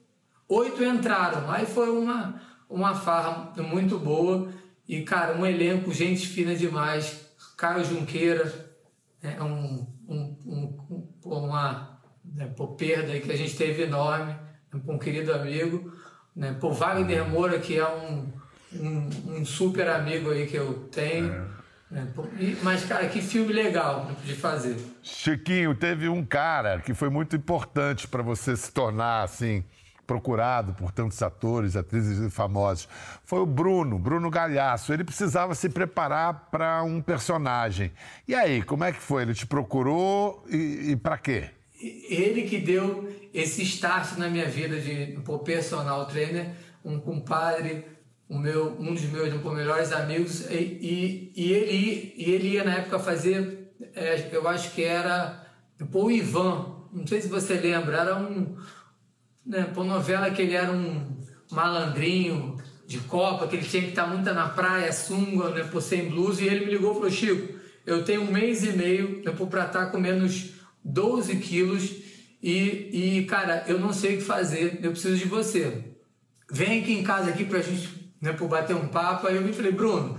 oito 0.46 0.84
entraram. 0.84 1.50
Aí 1.50 1.64
foi 1.64 1.88
uma, 1.88 2.38
uma 2.68 2.94
farra 2.94 3.54
muito 3.56 3.98
boa. 3.98 4.60
E, 4.90 5.02
cara, 5.02 5.36
um 5.38 5.46
elenco, 5.46 5.94
gente 5.94 6.26
fina 6.26 6.52
demais. 6.52 7.20
Caio 7.56 7.84
Junqueira, 7.84 8.52
é 9.22 9.40
um, 9.40 9.86
um, 10.08 10.36
um, 10.44 10.78
um- 10.90 11.30
uma 11.30 12.00
né, 12.24 12.46
pô, 12.56 12.66
perda 12.68 13.12
aí 13.12 13.20
que 13.20 13.30
a 13.30 13.36
gente 13.36 13.56
teve 13.56 13.84
enorme, 13.84 14.32
né, 14.72 14.80
com 14.84 14.94
um 14.94 14.98
querido 14.98 15.32
amigo. 15.32 15.92
Né, 16.34 16.56
pô, 16.60 16.72
Wagner 16.72 17.24
Moura, 17.24 17.60
que 17.60 17.78
é 17.78 17.86
um, 17.88 18.32
um, 18.74 19.08
um 19.38 19.44
super 19.44 19.88
amigo 19.88 20.30
aí 20.32 20.48
que 20.48 20.56
eu 20.56 20.88
tenho. 20.90 21.48
né, 21.88 22.08
pô, 22.12 22.24
e- 22.36 22.56
mas, 22.64 22.84
cara, 22.84 23.06
que 23.08 23.22
filme 23.22 23.52
legal 23.52 24.06
né, 24.06 24.16
de 24.24 24.34
fazer. 24.34 24.76
Chiquinho, 25.04 25.72
teve 25.72 26.08
um 26.08 26.24
cara 26.24 26.80
que 26.80 26.94
foi 26.94 27.10
muito 27.10 27.36
importante 27.36 28.08
para 28.08 28.24
você 28.24 28.56
se 28.56 28.72
tornar 28.72 29.22
assim 29.22 29.62
procurado 30.10 30.72
por 30.72 30.90
tantos 30.90 31.22
atores, 31.22 31.76
atrizes 31.76 32.34
famosos. 32.34 32.88
Foi 33.24 33.38
o 33.38 33.46
Bruno, 33.46 33.96
Bruno 33.96 34.28
Galhaço. 34.28 34.92
Ele 34.92 35.04
precisava 35.04 35.54
se 35.54 35.68
preparar 35.68 36.48
para 36.50 36.82
um 36.82 37.00
personagem. 37.00 37.92
E 38.26 38.34
aí, 38.34 38.60
como 38.60 38.82
é 38.82 38.90
que 38.90 38.98
foi? 39.00 39.22
Ele 39.22 39.34
te 39.34 39.46
procurou 39.46 40.44
e, 40.50 40.90
e 40.90 40.96
para 40.96 41.16
quê? 41.16 41.50
ele 41.80 42.42
que 42.42 42.58
deu 42.58 43.08
esse 43.32 43.62
start 43.62 44.18
na 44.18 44.28
minha 44.28 44.46
vida 44.46 44.78
de 44.78 45.18
pô, 45.24 45.38
personal 45.38 46.04
trainer, 46.06 46.50
um 46.84 47.00
compadre, 47.00 47.86
um, 48.28 48.38
meu, 48.38 48.76
um 48.78 48.92
dos 48.92 49.04
meus 49.04 49.32
pô, 49.40 49.52
melhores 49.52 49.90
amigos, 49.92 50.44
e, 50.50 50.54
e, 50.54 51.32
e 51.34 51.52
ele, 51.52 52.14
e 52.18 52.30
ele 52.32 52.48
ia 52.48 52.64
na 52.64 52.74
época 52.74 52.98
fazer, 52.98 53.72
é, 53.94 54.28
eu 54.30 54.46
acho 54.46 54.72
que 54.72 54.82
era 54.82 55.46
o 55.94 56.10
Ivan, 56.10 56.80
não 56.92 57.06
sei 57.06 57.22
se 57.22 57.28
você 57.28 57.54
lembra, 57.54 57.96
era 57.96 58.18
um, 58.18 58.56
né, 59.44 59.64
por 59.74 59.84
novela 59.84 60.30
que 60.30 60.42
ele 60.42 60.54
era 60.54 60.70
um 60.72 61.16
malandrinho 61.50 62.56
de 62.86 62.98
Copa, 62.98 63.46
que 63.46 63.56
ele 63.56 63.66
tinha 63.66 63.82
que 63.82 63.90
estar 63.90 64.06
muito 64.06 64.32
na 64.32 64.48
praia, 64.48 64.92
sunga, 64.92 65.50
né, 65.50 65.64
por 65.64 65.80
sem 65.80 66.08
blusa, 66.08 66.42
e 66.42 66.48
ele 66.48 66.66
me 66.66 66.72
ligou 66.72 66.92
e 66.92 66.94
falou, 66.94 67.10
Chico, 67.10 67.58
eu 67.86 68.04
tenho 68.04 68.22
um 68.22 68.30
mês 68.30 68.64
e 68.64 68.72
meio 68.72 69.22
né, 69.24 69.32
para 69.32 69.66
estar 69.66 69.86
com 69.86 69.98
menos 69.98 70.50
12 70.84 71.36
quilos 71.36 71.90
e, 72.42 73.18
e, 73.18 73.24
cara, 73.26 73.64
eu 73.66 73.78
não 73.78 73.92
sei 73.92 74.14
o 74.14 74.18
que 74.18 74.24
fazer, 74.24 74.80
eu 74.82 74.92
preciso 74.92 75.16
de 75.16 75.26
você. 75.26 75.84
Vem 76.50 76.80
aqui 76.80 76.92
em 76.92 77.02
casa 77.02 77.30
aqui 77.30 77.44
pra 77.44 77.60
gente 77.60 78.12
né, 78.20 78.32
por 78.32 78.48
bater 78.48 78.74
um 78.74 78.88
papo. 78.88 79.26
Aí 79.26 79.36
eu 79.36 79.42
me 79.42 79.52
falei, 79.52 79.72
Bruno, 79.72 80.18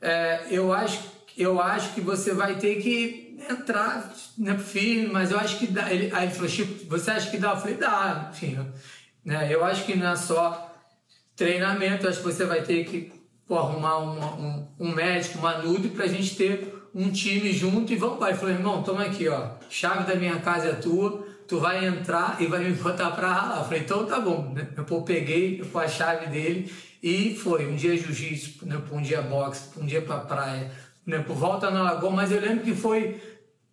é, 0.00 0.46
eu, 0.50 0.72
acho, 0.72 1.00
eu 1.36 1.60
acho 1.60 1.94
que 1.94 2.00
você 2.00 2.32
vai 2.32 2.58
ter 2.58 2.76
que 2.76 3.27
entrar 3.48 4.12
né, 4.36 4.56
firme, 4.58 5.08
mas 5.08 5.30
eu 5.30 5.38
acho 5.38 5.58
que 5.58 5.66
dá. 5.66 5.92
Ele, 5.92 6.12
aí 6.14 6.24
ele 6.26 6.34
falou, 6.34 6.48
Chico, 6.48 6.84
você 6.88 7.10
acha 7.10 7.30
que 7.30 7.36
dá? 7.38 7.50
Eu 7.50 7.56
falei, 7.56 7.76
dá, 7.76 8.30
enfim. 8.32 8.58
Né, 9.24 9.48
eu 9.52 9.64
acho 9.64 9.84
que 9.84 9.94
não 9.96 10.08
é 10.10 10.16
só 10.16 10.74
treinamento, 11.36 12.08
acho 12.08 12.18
que 12.18 12.24
você 12.24 12.44
vai 12.44 12.62
ter 12.62 12.84
que 12.84 13.12
pô, 13.46 13.58
arrumar 13.58 13.98
uma- 13.98 14.34
um, 14.34 14.68
um 14.80 14.94
médico, 14.94 15.38
uma 15.38 15.58
nude, 15.58 15.88
pra 15.88 16.06
gente 16.06 16.34
ter 16.36 16.74
um 16.94 17.10
time 17.10 17.52
junto 17.52 17.92
e 17.92 17.96
vamos 17.96 18.16
embora. 18.16 18.32
Ele 18.32 18.38
falou, 18.40 18.54
irmão, 18.54 18.82
toma 18.82 19.04
aqui, 19.04 19.28
ó, 19.28 19.50
chave 19.70 20.04
da 20.04 20.14
minha 20.18 20.38
casa 20.40 20.68
é 20.68 20.72
tua, 20.74 21.26
tu 21.46 21.58
vai 21.60 21.86
entrar 21.86 22.36
e 22.40 22.46
vai 22.46 22.64
me 22.64 22.72
botar 22.74 23.10
pra 23.12 23.32
ralar. 23.32 23.58
Eu 23.58 23.64
falei, 23.64 23.80
então 23.80 24.04
tá 24.06 24.20
bom. 24.20 24.52
né? 24.54 24.68
Eu 24.76 24.84
pô, 24.84 25.02
peguei 25.02 25.62
com 25.72 25.78
a 25.78 25.88
chave 25.88 26.26
dele 26.26 26.72
e 27.02 27.34
foi. 27.36 27.66
Um 27.66 27.76
dia 27.76 27.96
jiu-jitsu, 27.96 28.66
né, 28.66 28.80
um 28.90 29.00
dia 29.00 29.22
boxe, 29.22 29.68
um 29.78 29.86
dia 29.86 30.02
pra 30.02 30.18
praia, 30.18 30.70
né, 31.08 31.20
por 31.20 31.34
volta 31.34 31.70
na 31.70 31.82
lagoa, 31.82 32.10
mas 32.10 32.30
eu 32.30 32.38
lembro 32.38 32.62
que 32.62 32.74
foi 32.74 33.18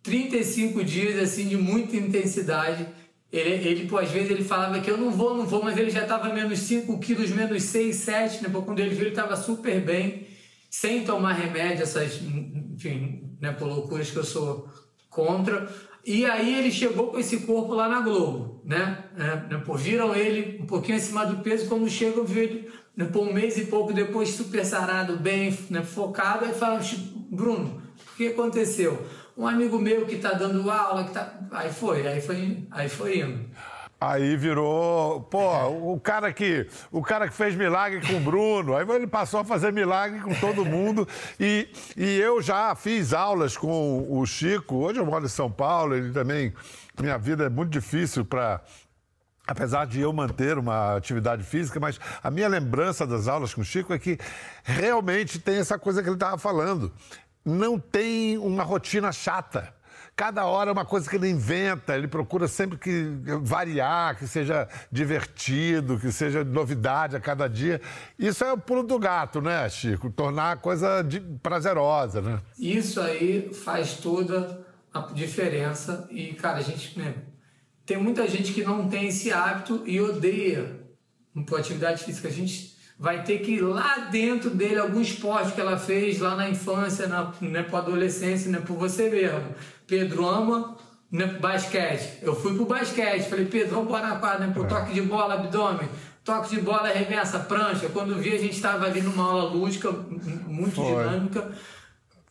35 0.02 0.82
dias 0.82 1.22
assim 1.22 1.46
de 1.46 1.56
muita 1.56 1.94
intensidade. 1.94 2.88
Ele, 3.30 3.68
ele 3.68 3.86
pô, 3.86 3.98
às 3.98 4.10
vezes 4.10 4.30
ele 4.30 4.42
falava 4.42 4.80
que 4.80 4.90
eu 4.90 4.96
não 4.96 5.10
vou, 5.10 5.36
não 5.36 5.44
vou, 5.44 5.62
mas 5.62 5.76
ele 5.76 5.90
já 5.90 6.04
estava 6.04 6.32
menos 6.32 6.60
5 6.60 6.98
quilos, 6.98 7.28
menos 7.28 7.62
6, 7.64 7.94
7, 7.94 8.42
né? 8.42 8.62
Quando 8.64 8.78
ele 8.78 8.88
viu, 8.88 9.00
ele 9.02 9.10
estava 9.10 9.36
super 9.36 9.78
bem, 9.82 10.26
sem 10.70 11.04
tomar 11.04 11.34
remédio, 11.34 11.82
essas, 11.82 12.22
enfim, 12.22 13.36
né, 13.38 13.52
por 13.52 13.68
loucuras 13.68 14.10
que 14.10 14.16
eu 14.16 14.24
sou 14.24 14.70
contra. 15.10 15.68
E 16.06 16.24
aí 16.24 16.58
ele 16.58 16.70
chegou 16.70 17.08
com 17.08 17.18
esse 17.18 17.40
corpo 17.40 17.74
lá 17.74 17.86
na 17.86 18.00
Globo, 18.00 18.62
né? 18.64 19.04
né, 19.14 19.46
né, 19.50 19.62
pô, 19.66 19.74
viram 19.74 20.14
ele 20.14 20.62
um 20.62 20.66
pouquinho 20.66 20.96
acima 20.96 21.26
do 21.26 21.42
peso, 21.42 21.68
quando 21.68 21.86
chegam, 21.90 22.24
viu 22.24 22.42
ele 22.44 22.70
né, 22.96 23.06
um 23.14 23.32
mês 23.32 23.58
e 23.58 23.66
pouco 23.66 23.92
depois 23.92 24.30
super 24.30 24.64
sarado, 24.64 25.18
bem 25.18 25.54
né, 25.68 25.82
focado, 25.82 26.46
aí 26.46 26.54
falam, 26.54 26.80
Bruno, 27.30 27.82
o 28.12 28.16
que 28.16 28.28
aconteceu? 28.28 29.06
Um 29.36 29.46
amigo 29.46 29.78
meu 29.78 30.06
que 30.06 30.16
tá 30.16 30.32
dando 30.32 30.70
aula, 30.70 31.04
que 31.04 31.12
tá. 31.12 31.34
Aí 31.50 31.72
foi, 31.72 32.06
aí 32.06 32.20
foi, 32.20 32.66
aí 32.70 32.88
foi 32.88 33.18
indo. 33.18 33.44
Aí 33.98 34.36
virou, 34.36 35.22
pô, 35.22 35.40
o 35.68 35.98
cara 35.98 36.30
que 36.30 36.66
o 36.92 37.02
cara 37.02 37.26
que 37.26 37.32
fez 37.32 37.54
milagre 37.54 38.06
com 38.06 38.18
o 38.18 38.20
Bruno, 38.20 38.76
aí 38.76 38.86
ele 38.90 39.06
passou 39.06 39.40
a 39.40 39.44
fazer 39.44 39.72
milagre 39.72 40.20
com 40.20 40.34
todo 40.34 40.66
mundo 40.66 41.08
e, 41.40 41.66
e 41.96 42.18
eu 42.18 42.42
já 42.42 42.74
fiz 42.74 43.14
aulas 43.14 43.56
com 43.56 44.06
o 44.10 44.26
Chico. 44.26 44.76
Hoje 44.76 45.00
eu 45.00 45.06
moro 45.06 45.24
em 45.24 45.30
São 45.30 45.50
Paulo, 45.50 45.94
ele 45.94 46.12
também 46.12 46.52
minha 47.00 47.16
vida 47.16 47.44
é 47.44 47.48
muito 47.48 47.70
difícil 47.70 48.22
para 48.22 48.60
apesar 49.46 49.86
de 49.86 50.00
eu 50.00 50.12
manter 50.12 50.58
uma 50.58 50.96
atividade 50.96 51.42
física, 51.44 51.78
mas 51.78 51.98
a 52.22 52.30
minha 52.30 52.48
lembrança 52.48 53.06
das 53.06 53.28
aulas 53.28 53.54
com 53.54 53.60
o 53.60 53.64
Chico 53.64 53.92
é 53.94 53.98
que 53.98 54.18
realmente 54.64 55.38
tem 55.38 55.56
essa 55.58 55.78
coisa 55.78 56.02
que 56.02 56.08
ele 56.08 56.16
estava 56.16 56.36
falando. 56.38 56.92
Não 57.44 57.78
tem 57.78 58.36
uma 58.38 58.62
rotina 58.64 59.12
chata. 59.12 59.72
Cada 60.16 60.46
hora 60.46 60.70
é 60.70 60.72
uma 60.72 60.84
coisa 60.84 61.08
que 61.10 61.14
ele 61.14 61.28
inventa, 61.28 61.94
ele 61.94 62.08
procura 62.08 62.48
sempre 62.48 62.78
que 62.78 63.06
variar, 63.42 64.16
que 64.16 64.26
seja 64.26 64.66
divertido, 64.90 65.98
que 65.98 66.10
seja 66.10 66.42
novidade 66.42 67.14
a 67.14 67.20
cada 67.20 67.46
dia. 67.46 67.80
Isso 68.18 68.42
é 68.42 68.50
o 68.50 68.56
pulo 68.56 68.82
do 68.82 68.98
gato, 68.98 69.42
né, 69.42 69.68
Chico? 69.68 70.10
Tornar 70.10 70.52
a 70.52 70.56
coisa 70.56 71.02
de- 71.02 71.20
prazerosa, 71.20 72.22
né? 72.22 72.40
Isso 72.58 72.98
aí 72.98 73.52
faz 73.52 73.94
toda 73.98 74.64
a 74.92 75.00
diferença. 75.12 76.08
E, 76.10 76.32
cara, 76.32 76.58
a 76.58 76.62
gente. 76.62 76.98
Né, 76.98 77.14
tem 77.86 77.96
muita 77.96 78.26
gente 78.28 78.52
que 78.52 78.64
não 78.64 78.88
tem 78.88 79.06
esse 79.06 79.32
hábito 79.32 79.82
e 79.86 80.00
odeia 80.00 80.84
uma 81.32 81.58
atividade 81.58 82.02
física. 82.02 82.26
A 82.26 82.32
gente 82.32 82.76
vai 82.98 83.22
ter 83.22 83.38
que 83.38 83.52
ir 83.52 83.60
lá 83.60 84.08
dentro 84.10 84.50
dele, 84.50 84.78
algum 84.78 85.00
esporte 85.00 85.52
que 85.52 85.60
ela 85.60 85.78
fez 85.78 86.18
lá 86.18 86.34
na 86.34 86.50
infância, 86.50 87.06
na 87.06 87.32
né, 87.40 87.62
pra 87.62 87.78
adolescência, 87.78 88.50
né, 88.50 88.58
por 88.58 88.76
você 88.76 89.08
mesmo. 89.08 89.54
Pedro 89.86 90.26
ama 90.26 90.76
né, 91.12 91.26
basquete. 91.26 92.18
Eu 92.22 92.34
fui 92.34 92.54
pro 92.54 92.64
basquete. 92.64 93.28
Falei, 93.28 93.44
Pedro, 93.44 93.74
vamos 93.74 93.88
embora 93.88 94.08
na 94.08 94.16
quadra, 94.16 94.46
né, 94.46 94.52
pro 94.52 94.66
toque 94.66 94.92
de 94.92 95.02
bola, 95.02 95.34
abdômen. 95.34 95.88
Toque 96.24 96.56
de 96.56 96.60
bola, 96.60 96.88
arremessa, 96.88 97.38
prancha. 97.38 97.88
Quando 97.90 98.16
vi, 98.16 98.34
a 98.34 98.38
gente 98.38 98.56
estava 98.56 98.86
ali 98.86 99.00
numa 99.00 99.22
aula 99.22 99.44
lúdica, 99.44 99.92
muito 99.92 100.74
Foi. 100.74 100.86
dinâmica. 100.86 101.52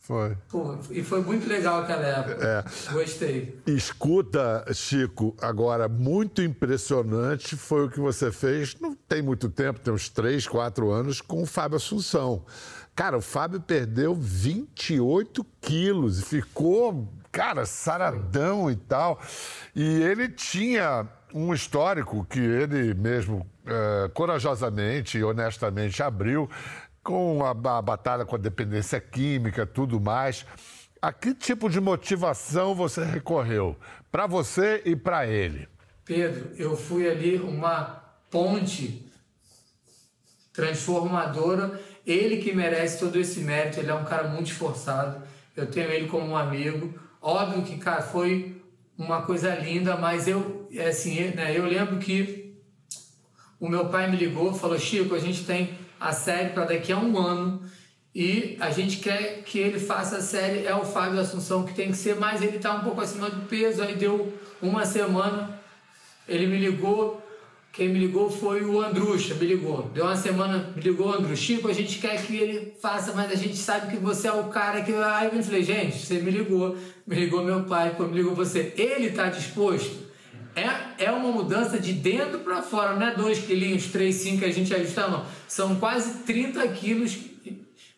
Foi. 0.06 0.36
Pô, 0.48 0.78
e 0.92 1.02
foi 1.02 1.20
muito 1.20 1.48
legal 1.48 1.80
aquela 1.80 2.06
época. 2.06 2.46
É. 2.46 2.92
Gostei. 2.92 3.60
Escuta, 3.66 4.64
Chico, 4.72 5.34
agora, 5.40 5.88
muito 5.88 6.40
impressionante 6.40 7.56
foi 7.56 7.86
o 7.86 7.90
que 7.90 7.98
você 7.98 8.30
fez, 8.30 8.76
não 8.80 8.94
tem 8.94 9.20
muito 9.20 9.48
tempo, 9.48 9.80
tem 9.80 9.92
uns 9.92 10.08
3, 10.08 10.46
4 10.46 10.92
anos, 10.92 11.20
com 11.20 11.42
o 11.42 11.46
Fábio 11.46 11.78
Assunção. 11.78 12.44
Cara, 12.94 13.18
o 13.18 13.20
Fábio 13.20 13.60
perdeu 13.60 14.14
28 14.14 15.44
quilos 15.60 16.20
e 16.20 16.22
ficou, 16.22 17.12
cara, 17.32 17.66
saradão 17.66 18.70
e 18.70 18.76
tal. 18.76 19.20
E 19.74 20.02
ele 20.02 20.28
tinha 20.28 21.04
um 21.34 21.52
histórico 21.52 22.24
que 22.30 22.38
ele 22.38 22.94
mesmo 22.94 23.44
eh, 23.66 24.08
corajosamente 24.14 25.18
e 25.18 25.24
honestamente 25.24 26.00
abriu 26.00 26.48
com 27.06 27.44
a, 27.44 27.50
a 27.50 27.82
batalha 27.82 28.24
com 28.24 28.34
a 28.34 28.38
dependência 28.38 29.00
química, 29.00 29.64
tudo 29.64 30.00
mais. 30.00 30.44
A 31.00 31.12
que 31.12 31.32
tipo 31.32 31.70
de 31.70 31.80
motivação 31.80 32.74
você 32.74 33.04
recorreu 33.04 33.76
para 34.10 34.26
você 34.26 34.82
e 34.84 34.96
para 34.96 35.24
ele? 35.24 35.68
Pedro, 36.04 36.50
eu 36.56 36.76
fui 36.76 37.08
ali 37.08 37.36
uma 37.36 38.02
ponte 38.28 39.08
transformadora. 40.52 41.80
Ele 42.04 42.38
que 42.38 42.52
merece 42.52 42.98
todo 42.98 43.16
esse 43.20 43.38
mérito, 43.40 43.78
ele 43.78 43.90
é 43.90 43.94
um 43.94 44.04
cara 44.04 44.26
muito 44.26 44.50
esforçado. 44.50 45.22
Eu 45.56 45.66
tenho 45.66 45.88
ele 45.90 46.08
como 46.08 46.26
um 46.26 46.36
amigo. 46.36 46.92
Óbvio 47.22 47.62
que, 47.62 47.78
cara, 47.78 48.02
foi 48.02 48.60
uma 48.98 49.22
coisa 49.22 49.54
linda, 49.54 49.96
mas 49.96 50.26
eu, 50.26 50.68
é 50.72 50.88
assim, 50.88 51.20
né, 51.30 51.56
eu 51.56 51.66
lembro 51.66 51.98
que 51.98 52.56
o 53.60 53.68
meu 53.68 53.88
pai 53.88 54.10
me 54.10 54.16
ligou, 54.16 54.52
falou: 54.52 54.78
Chico, 54.78 55.14
a 55.14 55.20
gente 55.20 55.44
tem 55.44 55.85
a 55.98 56.12
série 56.12 56.50
para 56.50 56.64
daqui 56.64 56.92
a 56.92 56.98
um 56.98 57.18
ano 57.18 57.62
e 58.18 58.56
a 58.60 58.70
gente 58.70 58.96
quer 58.96 59.42
que 59.44 59.58
ele 59.58 59.78
faça 59.78 60.16
a 60.16 60.22
série. 60.22 60.64
É 60.64 60.74
o 60.74 60.86
Fábio 60.86 61.20
Assunção 61.20 61.64
que 61.64 61.74
tem 61.74 61.90
que 61.90 61.98
ser, 61.98 62.16
mas 62.16 62.40
ele 62.40 62.56
está 62.56 62.72
um 62.72 62.80
pouco 62.80 63.02
acima 63.02 63.28
do 63.28 63.46
peso. 63.46 63.82
Aí 63.82 63.94
deu 63.94 64.32
uma 64.62 64.86
semana, 64.86 65.60
ele 66.26 66.46
me 66.46 66.56
ligou. 66.56 67.22
Quem 67.70 67.90
me 67.90 67.98
ligou 67.98 68.30
foi 68.30 68.64
o 68.64 68.80
Andrucha, 68.80 69.34
me 69.34 69.44
ligou. 69.44 69.90
Deu 69.92 70.06
uma 70.06 70.16
semana, 70.16 70.72
me 70.74 70.80
ligou 70.80 71.08
o 71.08 71.12
Andrucha. 71.12 71.36
Chico, 71.36 71.68
a 71.68 71.74
gente 71.74 71.98
quer 71.98 72.24
que 72.24 72.34
ele 72.34 72.72
faça, 72.80 73.12
mas 73.12 73.30
a 73.30 73.34
gente 73.34 73.58
sabe 73.58 73.94
que 73.94 74.02
você 74.02 74.28
é 74.28 74.32
o 74.32 74.44
cara 74.44 74.80
que. 74.80 74.94
Aí 74.94 75.28
eu 75.30 75.42
falei, 75.42 75.62
gente, 75.62 75.98
você 75.98 76.18
me 76.18 76.30
ligou. 76.30 76.74
Me 77.06 77.16
ligou 77.16 77.44
meu 77.44 77.64
pai, 77.64 77.94
me 77.98 78.16
ligou 78.16 78.34
você. 78.34 78.72
Ele 78.78 79.08
está 79.08 79.28
disposto? 79.28 80.05
É, 80.56 81.04
é 81.04 81.10
uma 81.10 81.30
mudança 81.30 81.78
de 81.78 81.92
dentro 81.92 82.38
para 82.38 82.62
fora, 82.62 82.96
não 82.96 83.06
é 83.06 83.14
2 83.14 83.40
quilinhos, 83.40 83.88
3, 83.88 84.14
5 84.14 84.38
que 84.38 84.44
a 84.46 84.50
gente 84.50 84.74
ajusta, 84.74 85.06
não. 85.06 85.26
São 85.46 85.76
quase 85.76 86.20
30 86.24 86.66
quilos. 86.68 87.18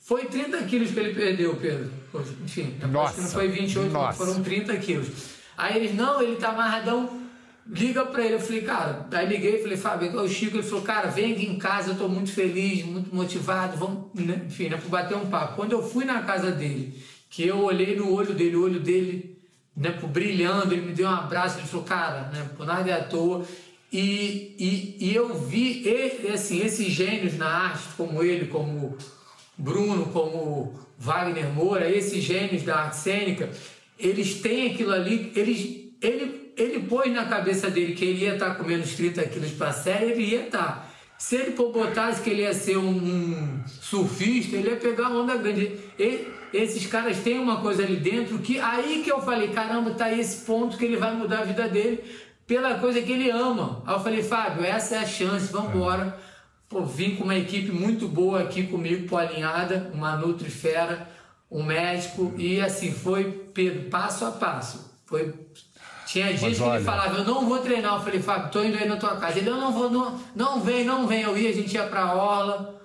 Foi 0.00 0.24
30 0.24 0.58
quilos 0.64 0.90
que 0.90 0.98
ele 0.98 1.14
perdeu, 1.14 1.54
Pedro. 1.54 1.88
Enfim, 2.44 2.74
Nossa, 2.90 3.14
que 3.14 3.20
não 3.20 3.28
foi 3.28 3.48
28, 3.48 3.92
nossa. 3.92 4.18
foram 4.18 4.42
30 4.42 4.76
quilos. 4.78 5.08
Aí 5.56 5.76
eles, 5.76 5.94
não, 5.94 6.20
ele 6.20 6.34
tá 6.34 6.48
amarradão, 6.48 7.20
liga 7.68 8.04
pra 8.06 8.24
ele. 8.24 8.34
Eu 8.34 8.40
falei, 8.40 8.62
cara, 8.62 9.06
aí 9.12 9.28
liguei, 9.28 9.62
falei, 9.62 9.76
Fábio, 9.76 10.20
o 10.20 10.28
Chico, 10.28 10.56
ele 10.56 10.62
falou, 10.64 10.82
cara, 10.82 11.08
vem 11.08 11.34
aqui 11.34 11.46
em 11.46 11.58
casa, 11.58 11.92
eu 11.92 11.96
tô 11.96 12.08
muito 12.08 12.32
feliz, 12.32 12.84
muito 12.84 13.14
motivado, 13.14 13.76
vamos, 13.76 14.10
né? 14.14 14.42
enfim, 14.46 14.68
né, 14.68 14.78
pra 14.78 14.88
bater 14.88 15.16
um 15.16 15.26
papo. 15.26 15.54
Quando 15.54 15.72
eu 15.72 15.82
fui 15.82 16.04
na 16.04 16.22
casa 16.22 16.50
dele, 16.50 17.00
que 17.30 17.46
eu 17.46 17.58
olhei 17.58 17.94
no 17.94 18.12
olho 18.12 18.34
dele, 18.34 18.56
o 18.56 18.64
olho 18.64 18.80
dele 18.80 19.37
né, 19.78 19.96
brilhando, 20.02 20.74
ele 20.74 20.86
me 20.86 20.92
deu 20.92 21.06
um 21.06 21.12
abraço, 21.12 21.58
ele 21.58 21.68
falou, 21.68 21.86
cara, 21.86 22.22
né, 22.32 22.48
por 22.56 22.66
nada 22.66 22.90
é 22.90 22.94
à 22.94 23.04
toa. 23.04 23.44
E, 23.90 24.54
e, 24.58 24.96
e 25.06 25.14
eu 25.14 25.34
vi 25.34 25.82
e, 25.86 26.28
assim, 26.28 26.60
esses 26.60 26.88
gênios 26.88 27.38
na 27.38 27.48
arte, 27.48 27.84
como 27.96 28.22
ele, 28.22 28.48
como 28.48 28.98
Bruno, 29.56 30.06
como 30.06 30.74
Wagner 30.98 31.48
Moura, 31.54 31.88
esses 31.88 32.22
gênios 32.22 32.62
da 32.64 32.76
arte 32.80 32.96
cênica, 32.96 33.50
eles 33.98 34.40
têm 34.40 34.72
aquilo 34.72 34.92
ali, 34.92 35.32
eles, 35.34 35.92
ele, 36.02 36.52
ele 36.56 36.80
pôs 36.80 37.10
na 37.12 37.24
cabeça 37.24 37.70
dele 37.70 37.94
que 37.94 38.04
ele 38.04 38.24
ia 38.24 38.34
estar 38.34 38.56
comendo 38.56 38.84
os 38.84 38.94
30 38.94 39.24
quilos 39.26 39.52
para 39.52 39.72
série, 39.72 40.10
ele 40.10 40.24
ia 40.24 40.46
estar. 40.46 40.92
Se 41.16 41.36
ele 41.36 41.50
botasse 41.50 42.20
que 42.22 42.30
ele 42.30 42.42
ia 42.42 42.54
ser 42.54 42.76
um, 42.76 43.60
surfista, 43.66 44.56
ele 44.56 44.70
ia 44.70 44.76
pegar 44.76 45.08
onda 45.10 45.36
grande. 45.36 45.72
E, 45.98 46.28
esses 46.52 46.86
caras 46.86 47.18
têm 47.18 47.38
uma 47.38 47.60
coisa 47.60 47.82
ali 47.82 47.96
dentro 47.96 48.38
que 48.38 48.58
aí 48.58 49.02
que 49.02 49.10
eu 49.10 49.20
falei, 49.20 49.48
caramba, 49.48 49.90
tá 49.92 50.06
aí 50.06 50.20
esse 50.20 50.44
ponto 50.44 50.76
que 50.76 50.84
ele 50.84 50.96
vai 50.96 51.14
mudar 51.14 51.40
a 51.40 51.44
vida 51.44 51.68
dele 51.68 52.02
pela 52.46 52.78
coisa 52.78 53.02
que 53.02 53.12
ele 53.12 53.30
ama. 53.30 53.82
Aí 53.86 53.94
eu 53.94 54.00
falei, 54.00 54.22
Fábio, 54.22 54.64
essa 54.64 54.96
é 54.96 54.98
a 54.98 55.06
chance, 55.06 55.52
vamos 55.52 55.74
embora. 55.74 56.18
Pô, 56.68 56.82
vim 56.82 57.16
com 57.16 57.24
uma 57.24 57.36
equipe 57.36 57.70
muito 57.70 58.08
boa 58.08 58.42
aqui 58.42 58.66
comigo, 58.66 59.08
pô, 59.08 59.16
alinhada, 59.16 59.90
uma 59.94 60.16
Nutrifera, 60.16 61.08
um 61.50 61.62
médico, 61.62 62.34
e 62.36 62.60
assim, 62.60 62.92
foi 62.92 63.24
Pedro, 63.54 63.88
passo 63.88 64.24
a 64.26 64.30
passo. 64.30 64.90
Foi 65.06 65.34
tinha 66.08 66.32
dias 66.32 66.56
que 66.56 66.64
ele 66.64 66.84
falava, 66.84 67.18
eu 67.18 67.24
não 67.24 67.46
vou 67.46 67.58
treinar. 67.58 67.96
Eu 67.96 68.00
falei, 68.00 68.20
Fábio, 68.22 68.50
tô 68.50 68.64
indo 68.64 68.78
aí 68.78 68.88
na 68.88 68.96
tua 68.96 69.16
casa. 69.16 69.38
Ele, 69.38 69.50
eu 69.50 69.56
não 69.56 69.70
vou, 69.70 69.90
não, 69.90 70.18
não 70.34 70.60
vem, 70.60 70.82
não 70.82 71.06
vem. 71.06 71.20
Eu 71.20 71.36
ia, 71.36 71.50
a 71.50 71.52
gente 71.52 71.74
ia 71.74 71.86
pra 71.86 72.14
orla, 72.14 72.77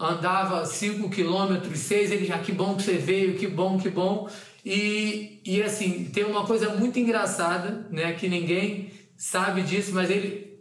andava 0.00 0.64
5 0.64 1.10
quilômetros, 1.10 1.78
6, 1.80 2.12
ele 2.12 2.24
já, 2.24 2.38
que 2.38 2.52
bom 2.52 2.74
que 2.74 2.82
você 2.82 2.94
veio, 2.94 3.36
que 3.36 3.46
bom, 3.46 3.78
que 3.78 3.90
bom. 3.90 4.28
E, 4.64 5.40
e 5.44 5.62
assim, 5.62 6.04
tem 6.04 6.24
uma 6.24 6.46
coisa 6.46 6.70
muito 6.70 6.98
engraçada, 6.98 7.86
né, 7.90 8.12
que 8.14 8.28
ninguém 8.28 8.90
sabe 9.16 9.62
disso, 9.62 9.92
mas 9.92 10.10
ele, 10.10 10.58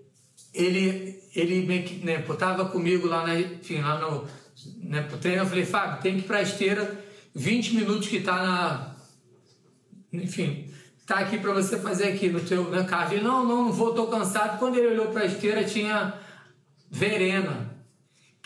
ele, 0.53 1.19
ele 1.33 2.01
né, 2.03 2.17
tava 2.37 2.65
comigo 2.65 3.07
lá, 3.07 3.25
na, 3.25 3.39
enfim, 3.39 3.81
lá 3.81 3.99
no, 3.99 4.27
né, 4.83 5.01
pro 5.01 5.17
treino, 5.17 5.43
eu 5.43 5.47
falei, 5.47 5.65
Fábio, 5.65 6.01
tem 6.01 6.15
que 6.15 6.19
ir 6.19 6.23
pra 6.23 6.41
esteira, 6.41 6.99
20 7.33 7.75
minutos 7.75 8.09
que 8.09 8.19
tá 8.19 8.35
na, 8.35 8.95
enfim, 10.11 10.69
tá 11.05 11.19
aqui 11.19 11.37
para 11.37 11.53
você 11.53 11.79
fazer 11.79 12.09
aqui 12.09 12.29
no 12.29 12.39
teu 12.39 12.65
carro. 12.85 13.13
Ele, 13.13 13.23
não, 13.23 13.45
não, 13.45 13.65
não 13.65 13.71
vou, 13.71 13.93
tô 13.93 14.07
cansado. 14.07 14.57
Quando 14.59 14.77
ele 14.77 14.87
olhou 14.87 15.07
para 15.07 15.23
a 15.23 15.25
esteira, 15.25 15.63
tinha 15.63 16.13
Verena, 16.91 17.68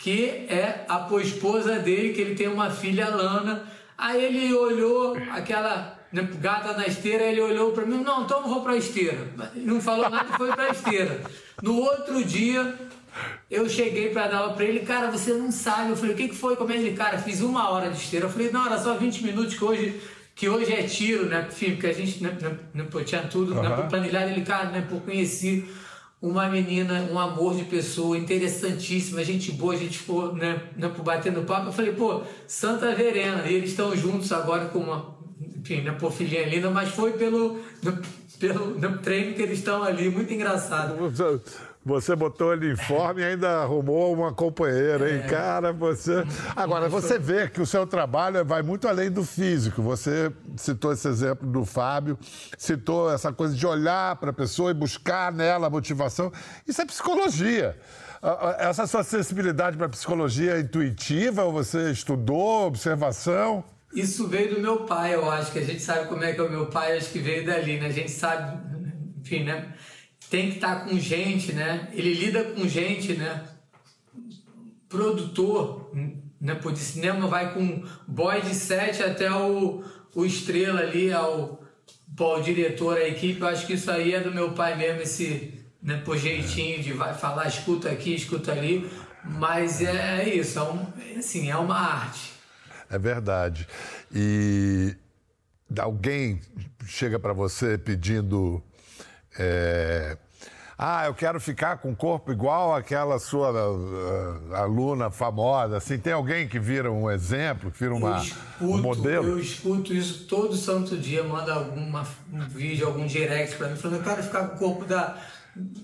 que 0.04 0.44
é 0.50 0.84
a 0.86 1.08
esposa 1.22 1.78
dele, 1.78 2.12
que 2.12 2.20
ele 2.20 2.34
tem 2.34 2.46
uma 2.46 2.68
filha, 2.68 3.08
Lana. 3.08 3.64
Aí 3.96 4.22
ele 4.22 4.52
olhou 4.52 5.16
aquela 5.30 5.98
né, 6.12 6.28
gata 6.42 6.74
na 6.74 6.86
esteira, 6.86 7.24
ele 7.24 7.40
olhou 7.40 7.72
para 7.72 7.86
mim, 7.86 8.02
não, 8.04 8.24
então 8.24 8.42
eu 8.42 8.48
vou 8.48 8.60
para 8.60 8.72
a 8.72 8.76
esteira. 8.76 9.16
Não 9.54 9.80
falou 9.80 10.10
nada 10.10 10.26
e 10.30 10.36
foi 10.36 10.52
para 10.52 10.64
a 10.64 10.68
esteira. 10.68 11.22
No 11.62 11.76
outro 11.76 12.22
dia, 12.22 12.74
eu 13.50 13.66
cheguei 13.66 14.10
para 14.10 14.26
dar 14.26 14.36
aula 14.40 14.52
para 14.52 14.66
ele, 14.66 14.80
cara, 14.80 15.10
você 15.10 15.32
não 15.32 15.50
sabe. 15.50 15.92
Eu 15.92 15.96
falei, 15.96 16.12
o 16.12 16.18
que, 16.18 16.28
que 16.28 16.36
foi? 16.36 16.54
Como 16.54 16.70
é 16.70 16.76
ele, 16.76 16.94
cara, 16.94 17.16
fiz 17.16 17.40
uma 17.40 17.70
hora 17.70 17.88
de 17.88 17.96
esteira. 17.96 18.26
Eu 18.26 18.30
falei, 18.30 18.50
não, 18.50 18.66
era 18.66 18.76
só 18.76 18.92
20 18.98 19.24
minutos 19.24 19.54
que 19.54 19.64
hoje, 19.64 20.02
que 20.34 20.50
hoje 20.50 20.70
é 20.70 20.82
tiro, 20.82 21.24
né? 21.24 21.48
Porque 21.48 21.86
a 21.86 21.94
gente 21.94 22.22
né, 22.22 22.36
né, 22.42 22.58
né, 22.74 23.04
tinha 23.06 23.22
tudo, 23.22 23.54
né, 23.54 23.68
Aham. 23.68 23.88
planilhado. 23.88 24.30
Ele, 24.30 24.42
cara, 24.42 24.68
né, 24.68 24.86
pô, 24.86 25.00
conheci 25.00 25.64
uma 26.24 26.48
menina, 26.48 27.06
um 27.12 27.18
amor 27.18 27.54
de 27.54 27.64
pessoa, 27.64 28.16
interessantíssima, 28.16 29.22
gente 29.22 29.52
boa, 29.52 29.74
a 29.74 29.76
gente 29.76 29.98
ficou, 29.98 30.34
né, 30.34 30.58
né, 30.74 30.90
batendo 31.04 31.42
papo. 31.42 31.68
Eu 31.68 31.72
falei, 31.72 31.92
pô, 31.92 32.22
Santa 32.46 32.94
Verena. 32.94 33.46
E 33.46 33.54
eles 33.54 33.70
estão 33.70 33.94
juntos 33.94 34.32
agora 34.32 34.64
com 34.66 34.78
uma, 34.78 35.14
enfim, 35.54 35.82
né, 35.82 35.92
pô, 35.92 36.10
filhinha 36.10 36.48
linda, 36.48 36.70
mas 36.70 36.88
foi 36.88 37.12
pelo, 37.12 37.60
pelo 38.38 38.78
né, 38.78 38.98
treino 39.02 39.34
que 39.34 39.42
eles 39.42 39.58
estão 39.58 39.82
ali, 39.82 40.08
muito 40.08 40.32
engraçado. 40.32 40.96
Você, 41.84 42.16
botou 42.16 42.52
ele 42.52 42.72
em 42.72 42.76
forma 42.76 43.20
e 43.20 43.24
ainda 43.24 43.62
arrumou 43.62 44.14
uma 44.14 44.32
companheira, 44.32 45.10
hein? 45.10 45.22
Cara, 45.28 45.72
você. 45.72 46.24
Agora, 46.56 46.88
você 46.88 47.18
vê 47.18 47.46
que 47.48 47.60
o 47.60 47.66
seu 47.66 47.86
trabalho 47.86 48.44
vai 48.44 48.62
muito 48.62 48.88
além 48.88 49.10
do 49.10 49.22
físico. 49.22 49.82
Você 49.82 50.32
citou 50.56 50.92
esse 50.92 51.06
exemplo 51.06 51.46
do 51.46 51.64
Fábio, 51.64 52.18
citou 52.56 53.12
essa 53.12 53.32
coisa 53.32 53.54
de 53.54 53.66
olhar 53.66 54.16
para 54.16 54.30
a 54.30 54.32
pessoa 54.32 54.70
e 54.70 54.74
buscar 54.74 55.30
nela 55.30 55.66
a 55.66 55.70
motivação. 55.70 56.32
Isso 56.66 56.80
é 56.80 56.86
psicologia. 56.86 57.76
Essa 58.58 58.86
sua 58.86 59.04
sensibilidade 59.04 59.76
para 59.76 59.84
a 59.84 59.90
psicologia 59.90 60.56
é 60.56 60.60
intuitiva 60.60 61.44
ou 61.44 61.52
você 61.52 61.90
estudou, 61.90 62.66
observação? 62.66 63.62
Isso 63.94 64.26
veio 64.26 64.54
do 64.54 64.60
meu 64.60 64.86
pai, 64.86 65.14
eu 65.14 65.30
acho 65.30 65.52
que 65.52 65.58
a 65.58 65.64
gente 65.64 65.82
sabe 65.82 66.08
como 66.08 66.24
é 66.24 66.32
que 66.32 66.40
é 66.40 66.42
o 66.42 66.50
meu 66.50 66.66
pai, 66.66 66.96
acho 66.96 67.10
que 67.10 67.18
veio 67.18 67.44
dali, 67.44 67.78
né? 67.78 67.86
A 67.86 67.92
gente 67.92 68.10
sabe, 68.10 68.58
enfim, 69.20 69.44
né? 69.44 69.74
Tem 70.34 70.48
que 70.48 70.56
estar 70.56 70.84
com 70.84 70.98
gente, 70.98 71.52
né? 71.52 71.88
Ele 71.92 72.12
lida 72.12 72.42
com 72.42 72.66
gente, 72.66 73.12
né? 73.12 73.44
Produtor, 74.88 75.92
né? 76.40 76.56
Pô, 76.56 76.72
de 76.72 76.80
cinema 76.80 77.28
vai 77.28 77.54
com 77.54 77.84
boy 78.08 78.42
de 78.42 78.52
sete 78.52 79.00
até 79.00 79.30
o, 79.30 79.84
o 80.12 80.24
estrela 80.26 80.80
ali, 80.80 81.12
ao, 81.12 81.62
pô, 82.16 82.38
o 82.38 82.42
diretor, 82.42 82.96
a 82.96 83.06
equipe. 83.06 83.40
Eu 83.40 83.46
acho 83.46 83.64
que 83.64 83.74
isso 83.74 83.88
aí 83.88 84.12
é 84.12 84.20
do 84.20 84.34
meu 84.34 84.54
pai 84.54 84.76
mesmo, 84.76 85.02
esse 85.02 85.54
né, 85.80 86.02
pô, 86.04 86.16
jeitinho 86.16 86.82
de 86.82 86.92
vai 86.92 87.14
falar, 87.14 87.46
escuta 87.46 87.88
aqui, 87.88 88.12
escuta 88.12 88.50
ali. 88.50 88.90
Mas 89.24 89.80
é, 89.82 90.22
é 90.22 90.34
isso, 90.34 90.58
é, 90.58 90.62
um, 90.62 90.84
assim, 91.16 91.48
é 91.48 91.56
uma 91.56 91.78
arte. 91.78 92.32
É 92.90 92.98
verdade. 92.98 93.68
E 94.12 94.96
alguém 95.78 96.40
chega 96.88 97.20
para 97.20 97.32
você 97.32 97.78
pedindo 97.78 98.60
é, 99.38 100.18
ah, 100.86 101.06
eu 101.06 101.14
quero 101.14 101.40
ficar 101.40 101.78
com 101.78 101.92
o 101.92 101.96
corpo 101.96 102.30
igual 102.30 102.74
aquela 102.74 103.18
sua 103.18 103.50
uh, 103.50 104.54
aluna 104.54 105.10
famosa, 105.10 105.78
assim, 105.78 105.96
tem 105.96 106.12
alguém 106.12 106.46
que 106.46 106.58
vira 106.58 106.92
um 106.92 107.10
exemplo, 107.10 107.70
que 107.70 107.78
vira 107.78 107.94
uma, 107.94 108.18
escuto, 108.18 108.64
um 108.64 108.82
modelo? 108.82 109.28
Eu 109.28 109.40
escuto 109.40 109.94
isso 109.94 110.26
todo 110.26 110.54
santo 110.54 110.94
dia, 110.94 111.24
manda 111.24 111.54
alguma, 111.54 112.06
um 112.30 112.40
vídeo, 112.40 112.86
algum 112.86 113.06
direct 113.06 113.56
pra 113.56 113.68
mim, 113.68 113.76
falando, 113.76 113.96
eu 113.96 114.04
quero 114.04 114.22
ficar 114.22 114.48
com 114.48 114.56
o 114.56 114.58
corpo 114.58 114.84
da 114.84 115.16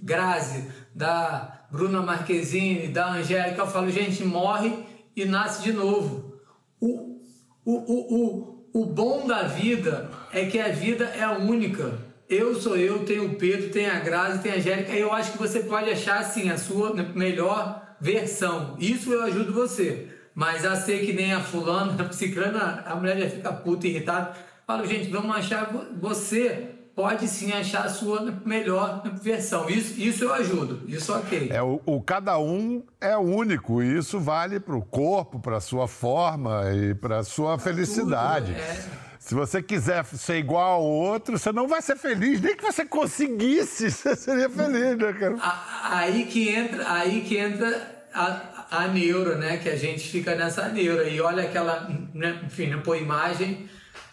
Grazi, 0.02 0.68
da 0.94 1.64
Bruna 1.70 2.02
Marquezine, 2.02 2.88
da 2.88 3.12
Angélica. 3.12 3.62
Eu 3.62 3.68
falo, 3.68 3.90
gente, 3.90 4.22
morre 4.22 4.84
e 5.16 5.24
nasce 5.24 5.62
de 5.62 5.72
novo. 5.72 6.34
O, 6.78 7.22
o, 7.64 7.72
o, 7.72 8.70
o, 8.74 8.82
o 8.82 8.86
bom 8.86 9.26
da 9.26 9.44
vida 9.44 10.10
é 10.30 10.44
que 10.44 10.58
a 10.58 10.68
vida 10.68 11.04
é 11.04 11.26
única 11.26 12.09
eu 12.30 12.54
sou 12.54 12.76
eu, 12.76 13.04
tem 13.04 13.18
o 13.18 13.34
Pedro, 13.34 13.70
tem 13.70 13.86
a 13.86 13.98
Grazi, 13.98 14.38
tem 14.38 14.52
a 14.52 14.56
Angélica, 14.56 14.92
eu 14.92 15.12
acho 15.12 15.32
que 15.32 15.38
você 15.38 15.60
pode 15.60 15.90
achar 15.90 16.20
assim 16.20 16.48
a 16.48 16.56
sua 16.56 16.94
melhor 16.94 17.96
versão. 18.00 18.76
Isso 18.78 19.12
eu 19.12 19.24
ajudo 19.24 19.52
você. 19.52 20.06
Mas 20.32 20.64
a 20.64 20.76
ser 20.76 21.04
que 21.04 21.12
nem 21.12 21.32
a 21.32 21.40
fulana, 21.40 22.00
a 22.02 22.12
ciclana, 22.12 22.84
a 22.86 22.94
mulher 22.94 23.18
já 23.18 23.28
fica 23.28 23.52
puta 23.52 23.88
irritada. 23.88 24.32
Falo, 24.64 24.86
gente, 24.86 25.10
vamos 25.10 25.36
achar 25.36 25.70
você 26.00 26.70
pode 26.94 27.26
sim 27.26 27.52
achar 27.52 27.86
a 27.86 27.88
sua 27.88 28.32
melhor 28.44 29.02
versão. 29.20 29.68
Isso, 29.68 30.00
isso 30.00 30.24
eu 30.24 30.32
ajudo, 30.32 30.82
isso 30.86 31.12
ok. 31.12 31.48
É, 31.50 31.60
o, 31.60 31.80
o 31.84 32.00
cada 32.00 32.38
um 32.38 32.84
é 33.00 33.16
único 33.16 33.82
e 33.82 33.98
isso 33.98 34.20
vale 34.20 34.60
para 34.60 34.76
o 34.76 34.82
corpo, 34.82 35.40
para 35.40 35.56
a 35.56 35.60
sua 35.60 35.88
forma 35.88 36.62
e 36.72 36.94
para 36.94 37.18
a 37.18 37.24
sua 37.24 37.56
pra 37.56 37.64
felicidade. 37.64 38.52
Tudo, 38.52 38.60
é. 38.60 39.09
Se 39.30 39.34
você 39.36 39.62
quiser 39.62 40.04
ser 40.06 40.38
igual 40.38 40.72
ao 40.72 40.82
outro, 40.82 41.38
você 41.38 41.52
não 41.52 41.68
vai 41.68 41.80
ser 41.80 41.94
feliz. 41.96 42.40
Nem 42.40 42.56
que 42.56 42.64
você 42.64 42.84
conseguisse, 42.84 43.86
você 43.88 44.16
seria 44.16 44.50
feliz, 44.50 44.98
né, 44.98 45.12
cara? 45.12 45.36
Aí 45.84 46.26
que 46.26 46.48
entra, 46.48 46.92
aí 46.92 47.20
que 47.20 47.36
entra 47.36 48.08
a, 48.12 48.66
a 48.72 48.88
neura, 48.88 49.36
né? 49.36 49.58
Que 49.58 49.68
a 49.68 49.76
gente 49.76 50.08
fica 50.08 50.34
nessa 50.34 50.68
neura. 50.70 51.08
E 51.08 51.20
olha 51.20 51.44
aquela, 51.44 51.88
né, 52.12 52.40
enfim, 52.44 52.66
né, 52.66 52.78
pôr 52.78 52.96
imagem, 52.96 53.70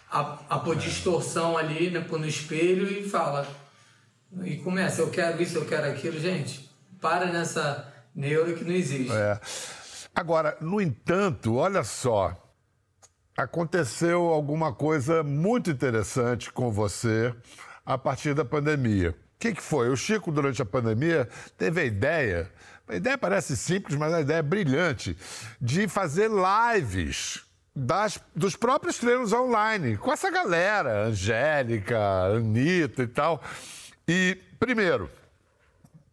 a, 0.08 0.38
a 0.50 0.58
pôr 0.60 0.76
distorção 0.76 1.58
ali, 1.58 1.90
né, 1.90 1.98
pôr 1.98 2.20
no 2.20 2.26
espelho 2.28 2.86
e 2.88 3.10
fala. 3.10 3.44
E 4.44 4.58
começa, 4.58 5.00
eu 5.00 5.10
quero 5.10 5.42
isso, 5.42 5.58
eu 5.58 5.64
quero 5.64 5.90
aquilo. 5.90 6.20
Gente, 6.20 6.70
para 7.00 7.26
nessa 7.26 7.92
neura 8.14 8.52
que 8.52 8.62
não 8.62 8.72
existe. 8.72 9.10
É. 9.10 9.40
Agora, 10.14 10.56
no 10.60 10.80
entanto, 10.80 11.56
olha 11.56 11.82
só 11.82 12.47
aconteceu 13.38 14.26
alguma 14.26 14.72
coisa 14.72 15.22
muito 15.22 15.70
interessante 15.70 16.52
com 16.52 16.72
você 16.72 17.32
a 17.86 17.96
partir 17.96 18.34
da 18.34 18.44
pandemia. 18.44 19.10
O 19.10 19.14
que, 19.38 19.54
que, 19.54 19.62
foi? 19.62 19.88
O 19.88 19.96
Chico, 19.96 20.32
durante 20.32 20.60
a 20.60 20.64
pandemia, 20.64 21.28
teve 21.56 21.80
a 21.80 21.84
ideia, 21.84 22.50
a 22.88 22.96
ideia 22.96 23.16
parece 23.16 23.56
simples, 23.56 23.96
mas 23.96 24.12
a 24.12 24.22
ideia 24.22 24.38
é 24.38 24.42
brilhante, 24.42 25.16
de 25.60 25.86
fazer 25.86 26.28
lives 26.28 27.44
das, 27.74 28.18
dos 28.34 28.56
próprios 28.56 28.98
treinos 28.98 29.32
online, 29.32 29.96
com 29.96 30.12
essa 30.12 30.32
galera, 30.32 31.04
Angélica, 31.04 31.96
Anitta 32.34 33.04
e 33.04 33.06
tal. 33.06 33.40
E, 34.08 34.36
primeiro, 34.58 35.08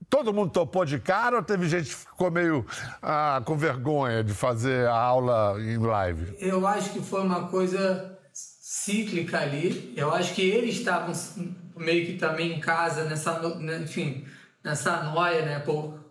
Todo 0.09 0.33
mundo 0.33 0.51
topou 0.51 0.85
de 0.85 0.99
cara 0.99 1.37
ou 1.37 1.43
teve 1.43 1.67
gente 1.67 1.89
que 1.89 1.95
ficou 1.95 2.29
meio 2.31 2.65
ah, 3.01 3.41
com 3.45 3.57
vergonha 3.57 4.23
de 4.23 4.33
fazer 4.33 4.87
a 4.87 4.95
aula 4.95 5.55
em 5.59 5.77
live? 5.77 6.35
Eu 6.39 6.65
acho 6.67 6.91
que 6.91 7.01
foi 7.01 7.21
uma 7.21 7.47
coisa 7.47 8.17
cíclica 8.31 9.39
ali. 9.39 9.93
Eu 9.95 10.13
acho 10.13 10.33
que 10.33 10.41
eles 10.41 10.75
estavam 10.75 11.13
meio 11.77 12.05
que 12.05 12.13
também 12.13 12.53
em 12.53 12.59
casa, 12.59 13.03
nessa, 13.05 13.39
né, 13.57 13.79
enfim, 13.83 14.25
nessa 14.63 15.03
noia, 15.03 15.45
né? 15.45 15.63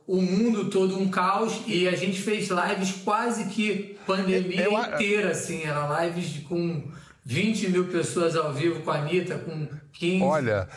O 0.07 0.21
mundo 0.21 0.69
todo 0.69 0.99
um 0.99 1.09
caos 1.09 1.63
e 1.67 1.89
a 1.89 1.97
gente 1.97 2.21
fez 2.21 2.49
lives 2.51 2.93
quase 3.05 3.47
que 3.47 3.99
pandemia 4.07 4.65
eu, 4.65 4.79
inteira, 4.79 5.31
assim. 5.31 5.63
Era 5.63 6.05
lives 6.05 6.41
com 6.47 6.91
20 7.25 7.71
mil 7.71 7.89
pessoas 7.89 8.37
ao 8.37 8.53
vivo 8.53 8.83
com 8.83 8.91
a 8.91 8.99
Anitta, 8.99 9.39
com 9.39 9.69
15. 9.93 10.23
Olha, 10.23 10.69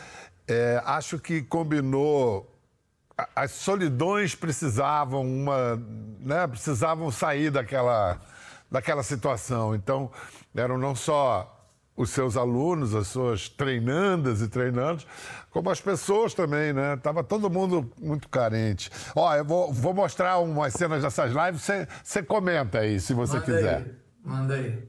é, 0.47 0.81
acho 0.85 1.19
que 1.19 1.41
combinou 1.41 2.56
as 3.35 3.51
solidões 3.51 4.35
precisavam 4.35 5.21
uma, 5.21 5.81
né, 6.19 6.45
precisavam 6.45 7.09
sair 7.11 7.49
daquela, 7.49 8.21
daquela 8.69 9.01
situação. 9.01 9.73
Então, 9.73 10.11
eram 10.55 10.77
não 10.77 10.95
só 10.95 11.53
os 11.95 12.11
seus 12.11 12.37
alunos, 12.37 12.93
as 12.93 13.07
suas 13.07 13.49
treinandas 13.49 14.41
e 14.41 14.47
treinandos, 14.47 15.07
como 15.49 15.71
as 15.71 15.81
pessoas 15.81 16.35
também, 16.35 16.71
né? 16.71 16.95
Tava 16.97 17.23
todo 17.23 17.49
mundo 17.49 17.91
muito 17.99 18.29
carente. 18.29 18.91
Ó, 19.15 19.33
eu 19.35 19.43
vou, 19.43 19.73
vou 19.73 19.95
mostrar 19.95 20.37
umas 20.37 20.73
cenas 20.73 21.01
dessas 21.01 21.31
lives, 21.31 21.67
você 22.03 22.21
comenta 22.21 22.79
aí, 22.79 22.99
se 22.99 23.15
você 23.15 23.39
Manda 23.39 23.45
quiser. 23.45 23.77
Aí. 23.77 23.95
Manda 24.23 24.53
aí. 24.53 24.87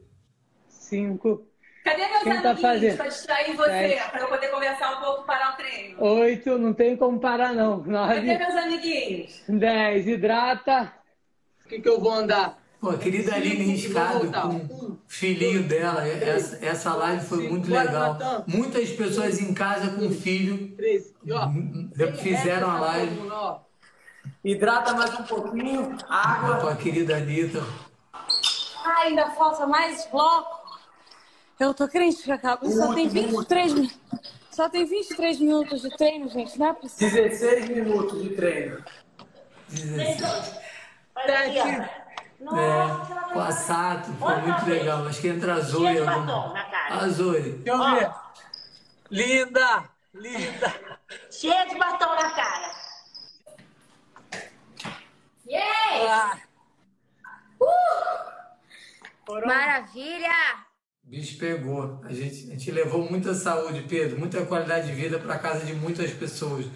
Cinco, 0.69 1.48
Cadê 1.89 2.09
meus 2.09 2.23
Quem 2.23 2.33
amiguinhos 2.33 2.43
tá 2.43 2.57
fazendo? 2.57 2.97
pra 2.97 3.09
distrair 3.09 3.57
você? 3.57 3.71
Sete. 3.71 4.11
Pra 4.11 4.21
eu 4.21 4.29
poder 4.29 4.49
conversar 4.49 4.97
um 4.99 5.01
pouco 5.01 5.25
parar 5.25 5.53
o 5.55 5.57
treino? 5.57 6.05
oito, 6.05 6.59
não 6.59 6.73
tem 6.75 6.97
como 6.97 7.19
parar 7.19 7.55
não. 7.55 7.81
Cadê 7.83 7.91
Nove, 7.91 8.21
meus 8.39 8.57
amiguinhos? 8.57 9.43
dez, 9.49 10.07
hidrata. 10.07 10.93
O 11.65 11.69
que, 11.69 11.81
que 11.81 11.89
eu 11.89 12.01
vou 12.01 12.13
andar? 12.13 12.59
Pô, 12.81 12.91
a 12.91 12.97
querida 12.99 13.35
Aline 13.35 13.65
Riscado 13.65 14.31
com 14.31 14.85
o 14.85 14.99
filhinho 15.09 15.65
dela, 15.65 16.07
essa, 16.07 16.65
essa 16.65 16.95
live 16.95 17.27
foi 17.27 17.49
muito 17.49 17.69
legal. 17.69 18.17
Muitas 18.47 18.91
pessoas 18.91 19.41
em 19.41 19.53
casa 19.53 19.91
com 19.91 20.11
filho. 20.11 20.77
E 20.79 22.13
fizeram 22.19 22.71
a 22.71 22.79
live 22.81 23.29
ó. 23.31 23.59
Hidrata 24.45 24.95
mais 24.95 25.19
um 25.19 25.25
pouquinho. 25.25 25.97
Água. 26.09 26.73
a 26.73 26.77
querida 26.77 27.17
Anitta. 27.17 27.61
Ah, 28.85 29.03
ainda 29.03 29.29
falta 29.31 29.67
mais 29.67 30.07
bloco. 30.07 30.58
Eu 31.61 31.75
tô 31.75 31.89
crente 31.89 32.23
que 32.23 32.31
acaba. 32.33 32.69
Só 32.71 32.95
tem 32.95 33.09
23 33.09 33.73
minutos. 33.75 33.99
Só 34.51 34.69
tem 34.69 34.85
23 34.85 35.39
minutos 35.41 35.83
de 35.83 35.91
treino, 35.97 36.29
gente. 36.29 36.59
Não 36.59 36.67
é 36.69 36.73
possível. 36.73 37.23
16 37.29 37.69
minutos 37.69 38.23
de 38.23 38.31
treino. 38.31 38.85
Sete. 39.69 41.59
É, 42.41 43.33
com 43.33 43.41
a 43.41 43.51
Sato, 43.51 44.13
foi 44.15 44.37
muito 44.37 44.67
legal. 44.67 45.07
Acho 45.07 45.21
que 45.21 45.29
entra 45.29 45.55
a 45.55 45.61
Zoe. 45.61 45.99
alguma- 45.99 46.55
A 46.91 47.09
Zoe. 47.09 47.41
Deixa 47.53 47.71
eu 47.83 47.95
ver. 47.95 48.11
Linda, 49.11 49.85
linda. 50.15 50.75
Cheio 51.31 51.69
de 51.69 51.77
batom 51.77 52.15
na 52.15 52.31
cara. 52.31 52.71
Yay! 55.47 56.07
Ah, 56.09 56.39
Maravilha! 59.47 60.68
Bicho 61.09 61.39
pegou. 61.39 62.01
A 62.05 62.13
gente, 62.13 62.49
a 62.49 62.51
gente 62.51 62.71
levou 62.71 63.11
muita 63.11 63.33
saúde, 63.33 63.87
Pedro, 63.89 64.19
muita 64.19 64.45
qualidade 64.45 64.89
de 64.89 64.93
vida 64.93 65.19
para 65.19 65.39
casa 65.39 65.65
de 65.65 65.73
muitas 65.73 66.11
pessoas. 66.11 66.67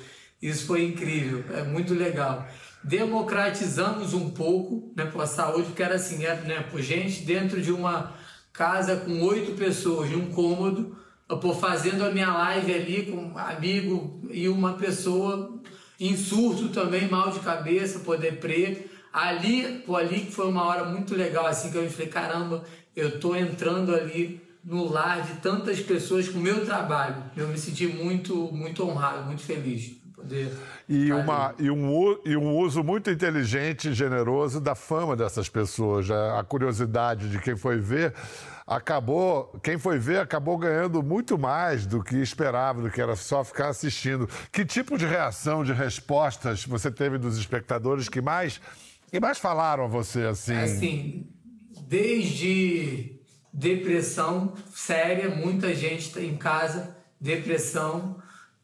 Isso 0.40 0.66
foi 0.66 0.85
incrível, 0.85 1.45
é 1.55 1.62
muito 1.62 1.92
legal. 1.92 2.49
Democratizamos 2.83 4.14
um 4.14 4.31
pouco 4.31 4.90
né, 4.97 5.11
a 5.14 5.27
saúde, 5.27 5.66
porque 5.66 5.83
era 5.83 5.97
assim, 5.97 6.25
era, 6.25 6.40
né, 6.40 6.64
por 6.71 6.81
gente 6.81 7.23
dentro 7.25 7.61
de 7.61 7.71
uma 7.71 8.14
casa 8.55 8.97
com 8.97 9.21
oito 9.21 9.53
pessoas, 9.53 10.11
um 10.12 10.31
cômodo, 10.31 10.97
pô, 11.40 11.55
fazendo 11.55 12.03
a 12.03 12.11
minha 12.11 12.33
live 12.33 12.75
ali 12.75 13.07
com 13.07 13.16
um 13.18 13.38
amigo 13.38 14.23
e 14.31 14.49
uma 14.49 14.73
pessoa 14.73 15.61
em 16.01 16.16
surto 16.16 16.71
também, 16.71 17.07
mal 17.07 17.31
de 17.31 17.40
cabeça, 17.40 18.01
poder 18.01 18.33
deprê. 18.33 18.87
Ali, 19.12 19.83
pô, 19.85 19.95
ali 19.95 20.25
foi 20.31 20.49
uma 20.49 20.64
hora 20.64 20.85
muito 20.85 21.14
legal, 21.14 21.47
assim, 21.47 21.71
que 21.71 21.77
eu 21.77 21.88
falei, 21.90 22.09
caramba, 22.09 22.64
eu 22.94 23.18
tô 23.18 23.35
entrando 23.35 23.94
ali 23.94 24.40
no 24.64 24.90
lar 24.90 25.22
de 25.22 25.35
tantas 25.40 25.81
pessoas 25.81 26.28
com 26.28 26.38
o 26.38 26.42
meu 26.42 26.64
trabalho. 26.64 27.22
Eu 27.37 27.48
me 27.48 27.59
senti 27.59 27.87
muito, 27.87 28.35
muito 28.52 28.87
honrado, 28.88 29.24
muito 29.24 29.42
feliz 29.42 29.83
de 29.83 29.90
poder. 30.14 30.52
E, 30.88 31.12
uma, 31.12 31.55
e, 31.59 31.70
um, 31.70 32.18
e 32.24 32.37
um 32.37 32.57
uso 32.57 32.83
muito 32.85 33.11
inteligente 33.11 33.88
e 33.88 33.94
generoso 33.94 34.61
da 34.61 34.74
fama 34.74 35.16
dessas 35.16 35.48
pessoas. 35.48 36.11
A, 36.11 36.40
a 36.40 36.44
curiosidade 36.44 37.28
de 37.28 37.38
quem 37.40 37.57
foi 37.57 37.78
ver 37.78 38.14
acabou. 38.66 39.59
Quem 39.62 39.78
foi 39.78 39.98
ver 39.98 40.20
acabou 40.20 40.57
ganhando 40.57 41.02
muito 41.02 41.37
mais 41.37 41.85
do 41.87 42.02
que 42.02 42.16
esperava, 42.16 42.83
do 42.83 42.90
que 42.90 43.00
era 43.00 43.16
só 43.16 43.42
ficar 43.42 43.68
assistindo. 43.68 44.28
Que 44.52 44.64
tipo 44.64 44.96
de 44.96 45.07
reação, 45.07 45.64
de 45.64 45.72
respostas 45.72 46.64
você 46.64 46.90
teve 46.90 47.18
dos 47.18 47.37
espectadores 47.37 48.09
que 48.09 48.20
mais, 48.20 48.61
que 49.11 49.18
mais 49.18 49.38
falaram 49.38 49.85
a 49.85 49.88
você 49.88 50.22
assim? 50.24 50.55
Assim, 50.55 51.26
desde 51.92 53.20
depressão 53.52 54.55
séria, 54.74 55.28
muita 55.28 55.74
gente 55.74 56.07
está 56.07 56.22
em 56.22 56.38
casa, 56.38 56.96
depressão, 57.20 58.16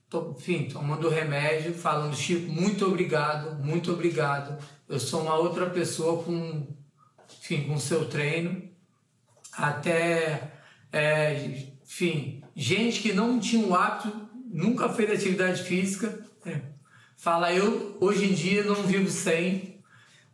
to- 0.08 0.34
enfim, 0.38 0.64
tomando 0.64 1.10
remédio, 1.10 1.74
falando, 1.74 2.16
Chico, 2.16 2.50
muito 2.50 2.86
obrigado, 2.86 3.62
muito 3.62 3.92
obrigado. 3.92 4.56
Eu 4.88 4.98
sou 4.98 5.20
uma 5.20 5.34
outra 5.34 5.68
pessoa 5.68 6.22
com, 6.24 6.66
enfim, 7.38 7.64
com 7.64 7.78
seu 7.78 8.06
treino. 8.06 8.62
Até, 9.52 10.52
é, 10.90 11.66
enfim, 11.84 12.42
gente 12.56 13.02
que 13.02 13.12
não 13.12 13.38
tinha 13.38 13.66
o 13.66 13.74
hábito, 13.74 14.10
nunca 14.50 14.88
fez 14.88 15.10
atividade 15.10 15.62
física, 15.64 16.18
é, 16.46 16.62
Fala, 17.18 17.52
eu 17.52 17.98
hoje 18.00 18.24
em 18.26 18.32
dia 18.32 18.62
não 18.62 18.76
vivo 18.84 19.10
sem 19.10 19.77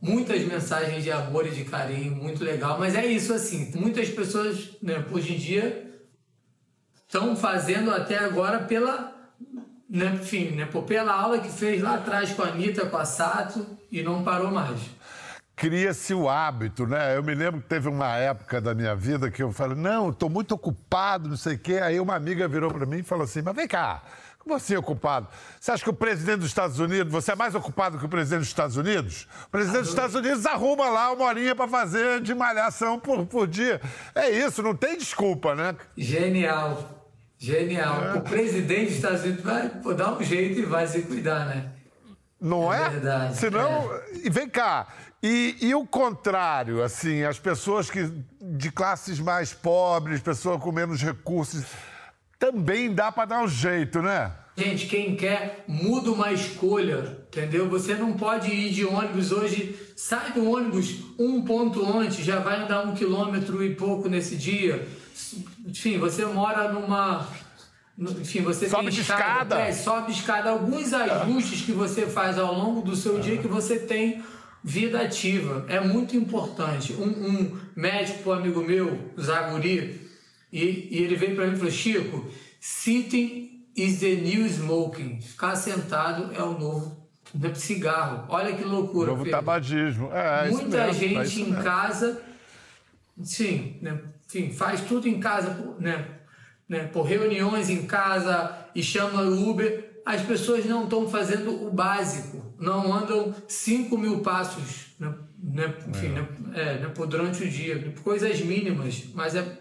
muitas 0.05 0.43
mensagens 0.43 1.03
de 1.03 1.11
amor 1.11 1.47
e 1.47 1.51
de 1.51 1.65
carinho, 1.65 2.15
muito 2.15 2.45
legal. 2.45 2.79
Mas 2.79 2.95
é 2.95 3.07
isso 3.07 3.33
assim, 3.33 3.73
muitas 3.75 4.09
pessoas 4.11 4.77
né, 4.83 5.03
hoje 5.11 5.35
em 5.35 5.39
dia 5.39 5.91
estão 7.07 7.35
fazendo 7.35 7.91
até 7.91 8.19
agora 8.19 8.59
pela, 8.59 9.13
né, 9.89 10.19
enfim, 10.21 10.51
né, 10.51 10.69
pela 10.87 11.13
aula 11.15 11.39
que 11.39 11.49
fez 11.49 11.81
lá 11.81 11.95
atrás 11.95 12.33
com 12.33 12.43
a 12.43 12.49
Anitta, 12.49 12.85
com 12.85 12.97
a 12.99 13.07
Sato 13.07 13.67
e 13.91 14.03
não 14.03 14.23
parou 14.23 14.51
mais. 14.51 14.79
Cria-se 15.57 16.13
o 16.13 16.29
hábito, 16.29 16.85
né? 16.85 17.17
Eu 17.17 17.23
me 17.23 17.33
lembro 17.33 17.63
que 17.63 17.69
teve 17.69 17.89
uma 17.89 18.17
época 18.17 18.61
da 18.61 18.75
minha 18.75 18.95
vida 18.95 19.31
que 19.31 19.41
eu 19.41 19.53
falei, 19.53 19.77
não, 19.77 20.11
estou 20.11 20.29
muito 20.29 20.53
ocupado, 20.53 21.29
não 21.29 21.37
sei 21.37 21.55
o 21.55 21.59
quê. 21.59 21.75
Aí 21.75 22.01
uma 22.01 22.17
amiga 22.17 22.49
virou 22.49 22.73
para 22.73 22.85
mim 22.85 22.99
e 22.99 23.03
falou 23.05 23.25
assim, 23.25 23.41
mas 23.41 23.55
vem 23.55 23.69
cá, 23.69 24.03
como 24.45 24.55
assim 24.55 24.77
ocupado? 24.77 25.27
Você 25.59 25.73
acha 25.73 25.83
que 25.83 25.89
o 25.89 25.95
presidente 25.95 26.41
dos 26.41 26.49
Estados 26.49 26.79
Unidos, 26.79 27.11
você 27.11 27.33
é 27.33 27.35
mais 27.35 27.55
ocupado 27.55 27.99
que 27.99 28.05
o 28.05 28.09
presidente 28.09 28.41
dos 28.41 28.49
Estados 28.49 28.77
Unidos? 28.77 29.27
O 29.47 29.51
presidente 29.51 29.81
dos 29.81 29.89
Estados 29.89 30.15
Unidos 30.15 30.45
arruma 30.45 30.91
lá 30.91 31.11
uma 31.13 31.25
horinha 31.25 31.57
para 31.57 31.67
fazer 31.67 32.21
de 32.21 32.35
malhação 32.35 33.01
por, 33.01 33.25
por 33.25 33.47
dia. 33.49 33.81
É 34.15 34.29
isso, 34.29 34.63
não 34.63 34.75
tem 34.75 34.99
desculpa, 34.99 35.55
né? 35.55 35.75
Genial, 35.97 37.07
genial. 37.39 38.05
É. 38.05 38.15
O 38.19 38.21
presidente 38.21 38.89
dos 38.89 38.97
Estados 38.97 39.23
Unidos 39.23 39.43
vai 39.43 39.71
dar 39.97 40.13
um 40.13 40.23
jeito 40.23 40.61
e 40.61 40.67
vai 40.67 40.87
se 40.87 41.01
cuidar, 41.03 41.47
né? 41.47 41.71
Não 42.39 42.71
é? 42.71 42.91
verdade, 42.91 43.39
Senão. 43.39 43.91
E 44.23 44.29
vem 44.29 44.47
cá. 44.47 44.89
E, 45.23 45.57
e 45.63 45.75
o 45.75 45.87
contrário, 45.87 46.83
assim, 46.83 47.23
as 47.23 47.39
pessoas 47.39 47.91
que 47.91 48.13
de 48.43 48.71
classes 48.71 49.19
mais 49.19 49.55
pobres, 49.55 50.21
pessoas 50.21 50.61
com 50.61 50.71
menos 50.71 51.03
recursos, 51.03 51.65
também 52.45 52.93
dá 52.93 53.11
para 53.11 53.25
dar 53.25 53.43
um 53.43 53.49
jeito, 53.49 54.03
né? 54.03 54.31
Gente, 54.57 54.87
quem 54.87 55.17
quer, 55.17 55.65
muda 55.67 56.13
uma 56.13 56.31
escolha, 56.31 57.19
entendeu? 57.27 57.69
Você 57.71 57.95
não 57.95 58.13
pode 58.13 58.53
ir 58.53 58.71
de 58.71 58.85
ônibus 58.85 59.33
hoje, 59.33 59.75
sai 59.97 60.33
do 60.33 60.49
ônibus 60.49 60.97
um 61.19 61.43
ponto 61.43 61.85
antes, 61.99 62.25
já 62.25 62.39
vai 62.39 62.63
andar 62.63 62.87
um 62.87 62.95
quilômetro 62.95 63.65
e 63.65 63.75
pouco 63.75 64.09
nesse 64.09 64.37
dia. 64.37 64.87
Enfim, 65.67 65.99
você 65.99 66.25
mora 66.27 66.71
numa. 66.71 67.27
Enfim, 67.99 68.43
você 68.43 68.69
Sobe 68.69 68.85
tem 68.85 68.93
de 68.93 69.01
escada. 69.01 69.59
É, 69.59 69.73
sobe 69.73 70.13
escada. 70.13 70.51
Alguns 70.51 70.93
ajustes 70.93 71.63
que 71.63 71.73
você 71.73 72.07
faz 72.07 72.39
ao 72.39 72.53
longo 72.53 72.83
do 72.83 72.95
seu 72.95 73.19
dia 73.21 73.39
que 73.39 73.49
você 73.49 73.79
tem 73.79 74.23
vida 74.63 75.01
ativa. 75.01 75.65
É 75.69 75.81
muito 75.81 76.17
importante. 76.17 76.93
Um, 76.93 77.09
um 77.09 77.59
médico, 77.75 78.31
um 78.31 78.33
amigo 78.35 78.63
meu, 78.63 79.13
Zaguri, 79.19 80.04
e, 80.55 80.89
e 80.91 81.03
ele 81.03 81.17
veio 81.17 81.35
para 81.35 81.47
mim 81.47 81.55
e 81.55 81.57
falou: 81.57 81.73
Chico, 81.73 82.31
sitting 82.61 83.65
is 83.77 83.99
the 83.99 84.15
new 84.15 84.47
smoking. 84.47 85.21
Ficar 85.21 85.57
sentado 85.57 86.33
é 86.33 86.43
o 86.43 86.57
novo 86.57 87.05
né, 87.35 87.53
cigarro. 87.55 88.25
Olha 88.29 88.55
que 88.55 88.63
loucura. 88.63 89.11
Novo 89.11 89.25
Pedro. 89.25 89.39
tabagismo. 89.39 90.13
É, 90.13 90.47
é 90.47 90.51
Muita 90.51 90.87
mesmo, 90.87 90.91
é 90.91 90.93
gente 90.93 91.23
isso 91.25 91.41
em 91.41 91.53
casa, 91.55 92.23
sim, 93.23 93.79
né, 93.83 94.01
enfim, 94.27 94.53
faz 94.53 94.81
tudo 94.83 95.09
em 95.09 95.19
casa, 95.19 95.77
né, 95.81 96.07
né, 96.69 96.85
por 96.85 97.03
reuniões 97.03 97.69
em 97.69 97.85
casa 97.85 98.57
e 98.75 98.83
chama 98.83 99.23
Uber. 99.23 100.03
As 100.07 100.21
pessoas 100.23 100.65
não 100.67 100.85
estão 100.85 101.09
fazendo 101.09 101.67
o 101.67 101.73
básico, 101.73 102.55
não 102.61 102.93
andam 102.93 103.35
5 103.49 103.97
mil 103.97 104.21
passos, 104.21 104.95
né, 105.01 105.15
né, 105.43 105.75
enfim, 105.89 106.09
né, 106.09 106.29
é, 106.55 106.79
né, 106.79 106.93
por 106.95 107.07
durante 107.07 107.43
o 107.43 107.49
dia, 107.49 107.93
coisas 108.05 108.41
mínimas, 108.41 109.05
mas 109.15 109.35
é, 109.35 109.41
é- 109.41 109.59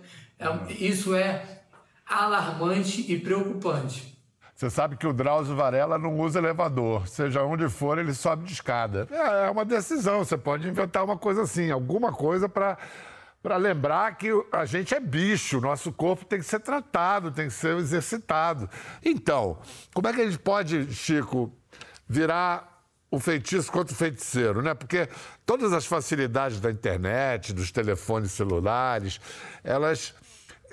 isso 0.70 1.16
é 1.16 1.62
alarmante 2.06 3.12
e 3.12 3.20
preocupante. 3.20 4.14
Você 4.56 4.70
sabe 4.70 4.96
que 4.96 5.08
o 5.08 5.14
Drauzio 5.14 5.56
Varela 5.56 5.98
não 5.98 6.18
usa 6.20 6.40
elevador. 6.40 7.08
Seja 7.08 7.44
onde 7.44 7.68
for, 7.68 7.98
ele 7.98 8.14
sobe 8.14 8.46
de 8.46 8.54
escada. 8.54 9.08
É, 9.12 9.48
é 9.48 9.50
uma 9.50 9.66
decisão. 9.66 10.20
Você 10.20 10.38
pode 10.38 10.68
inventar 10.68 11.04
uma 11.04 11.18
coisa 11.18 11.42
assim, 11.42 11.72
alguma 11.72 12.12
coisa 12.12 12.48
para 12.48 12.78
para 13.42 13.58
lembrar 13.58 14.16
que 14.16 14.30
a 14.54 14.64
gente 14.64 14.96
é 14.96 15.02
bicho, 15.02 15.60
nosso 15.60 15.92
corpo 15.92 16.24
tem 16.24 16.40
que 16.40 16.46
ser 16.46 16.62
tratado, 16.62 17.30
tem 17.30 17.48
que 17.48 17.54
ser 17.54 17.76
exercitado. 17.76 18.70
Então, 19.04 19.58
como 19.94 20.08
é 20.08 20.14
que 20.14 20.22
a 20.22 20.26
gente 20.26 20.40
pode, 20.40 20.94
Chico, 20.94 21.52
virar 22.08 22.86
o 23.12 23.20
feitiço 23.20 23.70
contra 23.70 23.94
o 23.94 23.98
feiticeiro, 23.98 24.62
né? 24.62 24.74
Porque 24.74 25.10
todas 25.46 25.74
as 25.74 25.86
facilidades 25.86 26.62
da 26.62 26.72
internet, 26.72 27.52
dos 27.52 27.70
telefones 27.70 28.32
celulares, 28.32 29.20
elas 29.62 30.16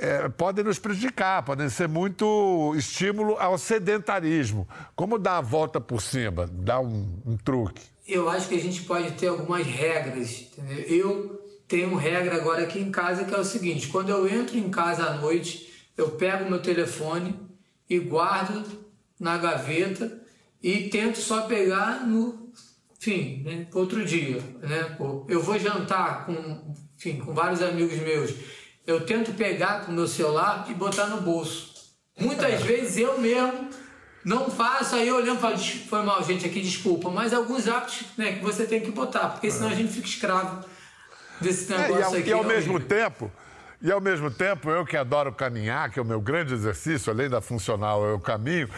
é, 0.01 0.31
podem 0.31 0.65
nos 0.65 0.79
prejudicar, 0.79 1.43
podem 1.43 1.69
ser 1.69 1.87
muito 1.87 2.75
estímulo 2.75 3.37
ao 3.39 3.59
sedentarismo. 3.59 4.67
Como 4.97 5.19
dar 5.19 5.37
a 5.37 5.41
volta 5.43 5.79
por 5.79 6.01
cima, 6.01 6.49
dar 6.51 6.81
um, 6.81 7.07
um 7.27 7.37
truque? 7.37 7.83
Eu 8.09 8.31
acho 8.31 8.49
que 8.49 8.55
a 8.55 8.61
gente 8.61 8.83
pode 8.83 9.13
ter 9.13 9.27
algumas 9.27 9.67
regras, 9.67 10.49
entendeu? 10.59 10.79
Eu 10.89 11.45
tenho 11.69 11.95
regra 11.95 12.37
agora 12.37 12.63
aqui 12.63 12.81
em 12.81 12.91
casa 12.91 13.25
que 13.25 13.35
é 13.35 13.39
o 13.39 13.45
seguinte: 13.45 13.89
quando 13.89 14.09
eu 14.09 14.27
entro 14.27 14.57
em 14.57 14.71
casa 14.71 15.05
à 15.05 15.15
noite, 15.15 15.71
eu 15.99 16.13
pego 16.13 16.49
meu 16.49 16.63
telefone 16.63 17.39
e 17.89 17.99
guardo 17.99 18.65
na 19.19 19.37
gaveta 19.37 20.19
e 20.63 20.89
tento 20.89 21.19
só 21.19 21.43
pegar 21.43 22.07
no 22.07 22.51
fim, 22.99 23.43
né, 23.45 23.67
outro 23.75 24.05
dia, 24.05 24.43
né? 24.63 24.97
Eu 25.29 25.43
vou 25.43 25.59
jantar 25.59 26.25
com, 26.25 26.75
enfim, 26.97 27.19
com 27.19 27.35
vários 27.35 27.61
amigos 27.61 27.99
meus. 27.99 28.60
Eu 28.91 29.01
tento 29.07 29.33
pegar 29.33 29.85
com 29.85 29.93
o 29.93 29.95
meu 29.95 30.09
celular 30.09 30.67
e 30.69 30.75
botar 30.75 31.07
no 31.07 31.21
bolso. 31.21 31.71
Muitas 32.19 32.61
vezes 32.63 32.97
eu 32.99 33.19
mesmo 33.21 33.69
não 34.25 34.51
faço, 34.51 34.97
aí 34.97 35.11
olhando 35.11 35.39
e 35.39 35.41
falo, 35.41 35.57
"Des- 35.57 35.87
foi 35.89 36.03
mal, 36.03 36.23
gente, 36.25 36.45
aqui 36.45 36.61
desculpa, 36.61 37.09
mas 37.09 37.33
alguns 37.33 37.69
hábitos 37.69 38.03
né, 38.19 38.33
que 38.33 38.43
você 38.45 38.67
tem 38.67 38.81
que 38.81 38.91
botar, 38.91 39.29
porque 39.29 39.51
senão 39.51 39.69
a 39.69 39.75
gente 39.75 39.93
fica 39.93 40.07
escravo 40.09 40.65
desse 41.41 41.73
É, 41.73 41.79
negócio 41.79 42.01
e, 42.01 42.05
ao, 42.05 42.15
aqui. 42.21 42.29
e 42.31 42.33
ao 42.33 42.45
mesmo 42.45 42.79
tempo, 42.81 43.31
e 43.83 43.91
ao 43.91 44.01
mesmo 44.01 44.31
tempo, 44.31 44.71
eu 44.71 44.85
que 44.85 44.97
adoro 44.97 45.33
caminhar, 45.33 45.91
que 45.91 45.99
é 45.99 46.03
o 46.03 46.05
meu 46.05 46.21
grande 46.21 46.53
exercício, 46.53 47.13
além 47.13 47.29
da 47.29 47.41
funcional, 47.41 48.05
eu 48.05 48.19
caminho, 48.21 48.69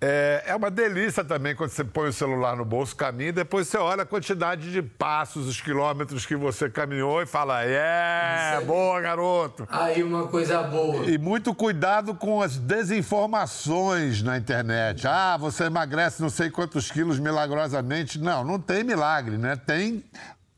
é, 0.00 0.44
é 0.46 0.56
uma 0.56 0.70
delícia 0.70 1.24
também 1.24 1.54
quando 1.54 1.70
você 1.70 1.84
põe 1.84 2.08
o 2.08 2.12
celular 2.12 2.56
no 2.56 2.64
bolso, 2.64 2.94
caminha, 2.96 3.28
e 3.28 3.32
depois 3.32 3.68
você 3.68 3.78
olha 3.78 4.02
a 4.02 4.06
quantidade 4.06 4.72
de 4.72 4.82
passos, 4.82 5.46
os 5.46 5.60
quilômetros 5.60 6.26
que 6.26 6.34
você 6.36 6.68
caminhou 6.68 7.22
e 7.22 7.26
fala, 7.26 7.62
é, 7.64 8.60
boa, 8.64 9.00
garoto. 9.00 9.66
Aí 9.70 10.02
uma 10.02 10.26
coisa 10.26 10.62
boa. 10.62 11.04
E 11.06 11.18
muito 11.18 11.54
cuidado 11.54 12.14
com 12.14 12.42
as 12.42 12.56
desinformações 12.56 14.22
na 14.22 14.36
internet. 14.36 15.06
Ah, 15.06 15.36
você 15.36 15.64
emagrece 15.64 16.20
não 16.20 16.30
sei 16.30 16.50
quantos 16.50 16.90
quilos 16.90 17.18
milagrosamente. 17.18 18.18
Não, 18.18 18.44
não 18.44 18.58
tem 18.58 18.84
milagre, 18.84 19.36
né? 19.36 19.56
Tem 19.56 20.04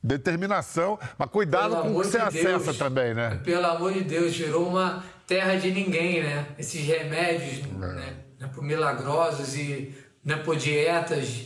determinação, 0.02 0.98
mas 1.18 1.30
cuidado 1.30 1.70
Pelo 1.76 1.82
com 1.82 1.96
o 1.96 2.00
que 2.00 2.06
você 2.08 2.18
de 2.18 2.24
acessa 2.24 2.64
Deus. 2.64 2.78
também, 2.78 3.14
né? 3.14 3.40
Pelo 3.44 3.66
amor 3.66 3.92
de 3.92 4.00
Deus, 4.02 4.36
virou 4.36 4.68
uma 4.68 5.04
terra 5.26 5.56
de 5.56 5.70
ninguém, 5.70 6.22
né? 6.22 6.46
Esses 6.58 6.84
remédios, 6.84 7.64
É. 7.66 7.76
né? 7.76 8.14
por 8.54 8.64
milagrosos 8.64 9.54
e 9.56 9.94
né, 10.24 10.36
por 10.36 10.56
dietas, 10.56 11.42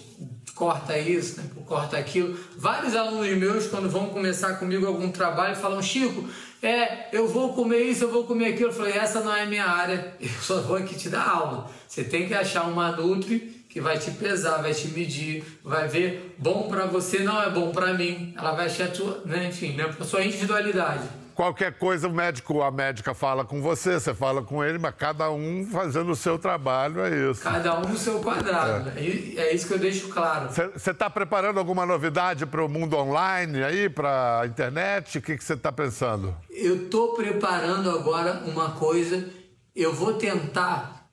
corta 0.55 0.97
isso, 0.97 1.41
né, 1.41 1.51
por 1.53 1.65
corta 1.65 1.99
aquilo. 1.99 2.39
Vários 2.57 2.95
alunos 2.95 3.29
meus, 3.37 3.67
quando 3.67 3.91
vão 3.91 4.07
começar 4.07 4.55
comigo 4.55 4.87
algum 4.87 5.11
trabalho, 5.11 5.57
falam, 5.57 5.83
Chico, 5.83 6.29
é, 6.63 7.09
eu 7.13 7.27
vou 7.29 7.53
comer 7.53 7.81
isso, 7.83 8.05
eu 8.05 8.13
vou 8.13 8.25
comer 8.25 8.55
aquilo. 8.55 8.71
Eu 8.71 8.73
falei, 8.73 8.95
essa 8.95 9.21
não 9.21 9.35
é 9.35 9.43
a 9.43 9.47
minha 9.47 9.67
área, 9.67 10.15
eu 10.21 10.29
só 10.41 10.61
vou 10.63 10.77
aqui 10.77 10.95
te 10.95 11.09
dar 11.09 11.29
aula. 11.29 11.69
Você 11.89 12.05
tem 12.05 12.27
que 12.29 12.35
achar 12.35 12.65
uma 12.69 12.93
Nutri 12.93 13.54
que 13.75 13.81
vai 13.81 13.99
te 13.99 14.13
pesar, 14.13 14.59
vai 14.59 14.73
te 14.73 14.87
medir, 14.87 15.43
vai 15.65 15.89
ver 15.89 16.37
bom 16.39 16.69
para 16.69 16.87
você, 16.87 17.19
não 17.19 17.43
é 17.43 17.51
bom 17.51 17.73
para 17.73 17.93
mim. 17.93 18.33
Ela 18.39 18.53
vai 18.53 18.67
achar 18.67 18.85
a 18.85 18.89
tua, 18.89 19.21
né, 19.25 19.49
enfim, 19.49 19.73
né, 19.73 19.93
a 19.99 20.05
sua 20.05 20.23
individualidade. 20.25 21.03
Qualquer 21.35 21.77
coisa, 21.77 22.07
o 22.07 22.13
médico, 22.13 22.63
a 22.63 22.71
médica 22.71 23.13
fala 23.15 23.45
com 23.45 23.61
você, 23.61 23.95
você 23.95 24.15
fala 24.15 24.43
com 24.43 24.63
ele, 24.63 24.79
mas 24.79 24.95
cada 24.97 25.29
um 25.33 25.67
fazendo 25.67 26.13
o 26.13 26.15
seu 26.15 26.39
trabalho, 26.39 27.01
é 27.01 27.33
isso. 27.33 27.43
Cada 27.43 27.77
um 27.81 27.89
no 27.89 27.97
seu 27.99 28.21
quadrado. 28.21 28.91
né? 28.91 28.95
E 29.03 29.35
é 29.37 29.53
isso 29.53 29.67
que 29.67 29.75
eu 29.75 29.79
deixo 29.81 30.07
claro. 30.07 30.51
Você 30.73 30.93
está 30.93 31.11
preparando 31.11 31.59
alguma 31.59 31.85
novidade 31.85 32.47
para 32.47 32.65
o 32.65 32.69
mundo 32.69 32.97
online 32.97 33.65
aí, 33.65 33.89
para 33.89 34.43
a 34.43 34.47
internet? 34.47 35.19
O 35.19 35.21
que 35.21 35.37
você 35.37 35.55
está 35.55 35.73
pensando? 35.73 36.33
Eu 36.49 36.85
estou 36.85 37.15
preparando 37.15 37.91
agora 37.91 38.41
uma 38.47 38.71
coisa. 38.71 39.29
Eu 39.75 39.93
vou 39.93 40.15
tentar 40.15 41.04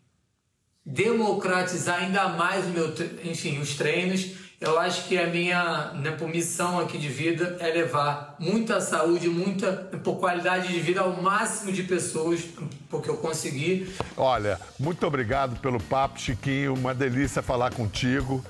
democratizar 0.85 1.99
ainda 1.99 2.29
mais 2.29 2.65
o 2.65 2.69
meu, 2.69 2.93
enfim, 3.23 3.59
os 3.59 3.75
treinos. 3.75 4.41
Eu 4.59 4.77
acho 4.77 5.07
que 5.07 5.17
a 5.17 5.25
minha 5.25 5.91
né, 5.95 6.11
pô, 6.11 6.27
missão 6.27 6.79
aqui 6.79 6.95
de 6.99 7.07
vida 7.07 7.57
é 7.59 7.67
levar 7.71 8.35
muita 8.37 8.79
saúde, 8.79 9.27
muita 9.27 9.89
qualidade 10.19 10.67
de 10.67 10.79
vida 10.79 11.01
ao 11.01 11.19
máximo 11.19 11.71
de 11.71 11.81
pessoas, 11.81 12.41
porque 12.87 13.09
eu 13.09 13.17
consegui. 13.17 13.91
Olha, 14.15 14.59
muito 14.79 15.05
obrigado 15.07 15.59
pelo 15.59 15.81
papo, 15.81 16.19
Chiquinho. 16.19 16.75
Uma 16.75 16.93
delícia 16.93 17.41
falar 17.41 17.73
contigo. 17.73 18.45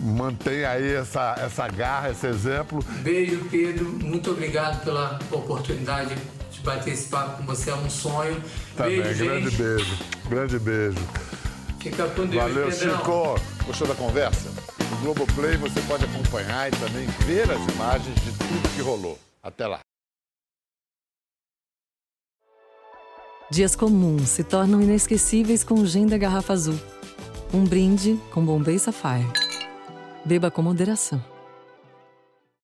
Mantenha 0.00 0.70
aí 0.70 0.92
essa, 0.92 1.36
essa 1.38 1.68
garra, 1.68 2.10
esse 2.10 2.26
exemplo. 2.26 2.84
Beijo, 3.02 3.44
Pedro. 3.48 3.84
Muito 3.84 4.32
obrigado 4.32 4.82
pela 4.84 5.20
oportunidade 5.30 6.16
de 6.50 6.60
bater 6.60 6.94
esse 6.94 7.08
papo 7.08 7.38
com 7.38 7.46
você. 7.46 7.70
É 7.70 7.74
um 7.74 7.88
sonho. 7.88 8.42
Também, 8.76 9.02
beijo, 9.02 9.24
grande 9.24 9.50
gente. 9.50 9.62
beijo. 9.62 9.98
Grande 10.28 10.58
beijo. 10.58 10.98
Fica 11.78 12.08
com 12.10 12.26
Deus, 12.26 12.42
Valeu, 12.42 12.68
Pedrão. 12.68 12.98
Chico. 12.98 13.34
Gostou 13.66 13.86
da 13.86 13.94
conversa? 13.94 14.50
Globoplay 15.02 15.56
você 15.56 15.80
pode 15.82 16.04
acompanhar 16.04 16.68
e 16.68 16.70
também 16.72 17.06
ver 17.26 17.50
as 17.50 17.74
imagens 17.74 18.14
de 18.16 18.32
tudo 18.32 18.74
que 18.74 18.82
rolou. 18.82 19.18
Até 19.42 19.66
lá. 19.66 19.80
Dias 23.50 23.74
comuns 23.74 24.28
se 24.28 24.44
tornam 24.44 24.82
inesquecíveis 24.82 25.64
com 25.64 25.74
o 25.74 25.86
gin 25.86 26.06
da 26.06 26.18
garrafa 26.18 26.52
azul. 26.52 26.78
Um 27.54 27.64
brinde 27.64 28.20
com 28.30 28.44
Bombay 28.44 28.78
Sapphire. 28.78 29.26
Beba 30.24 30.50
com 30.50 30.60
moderação. 30.60 31.37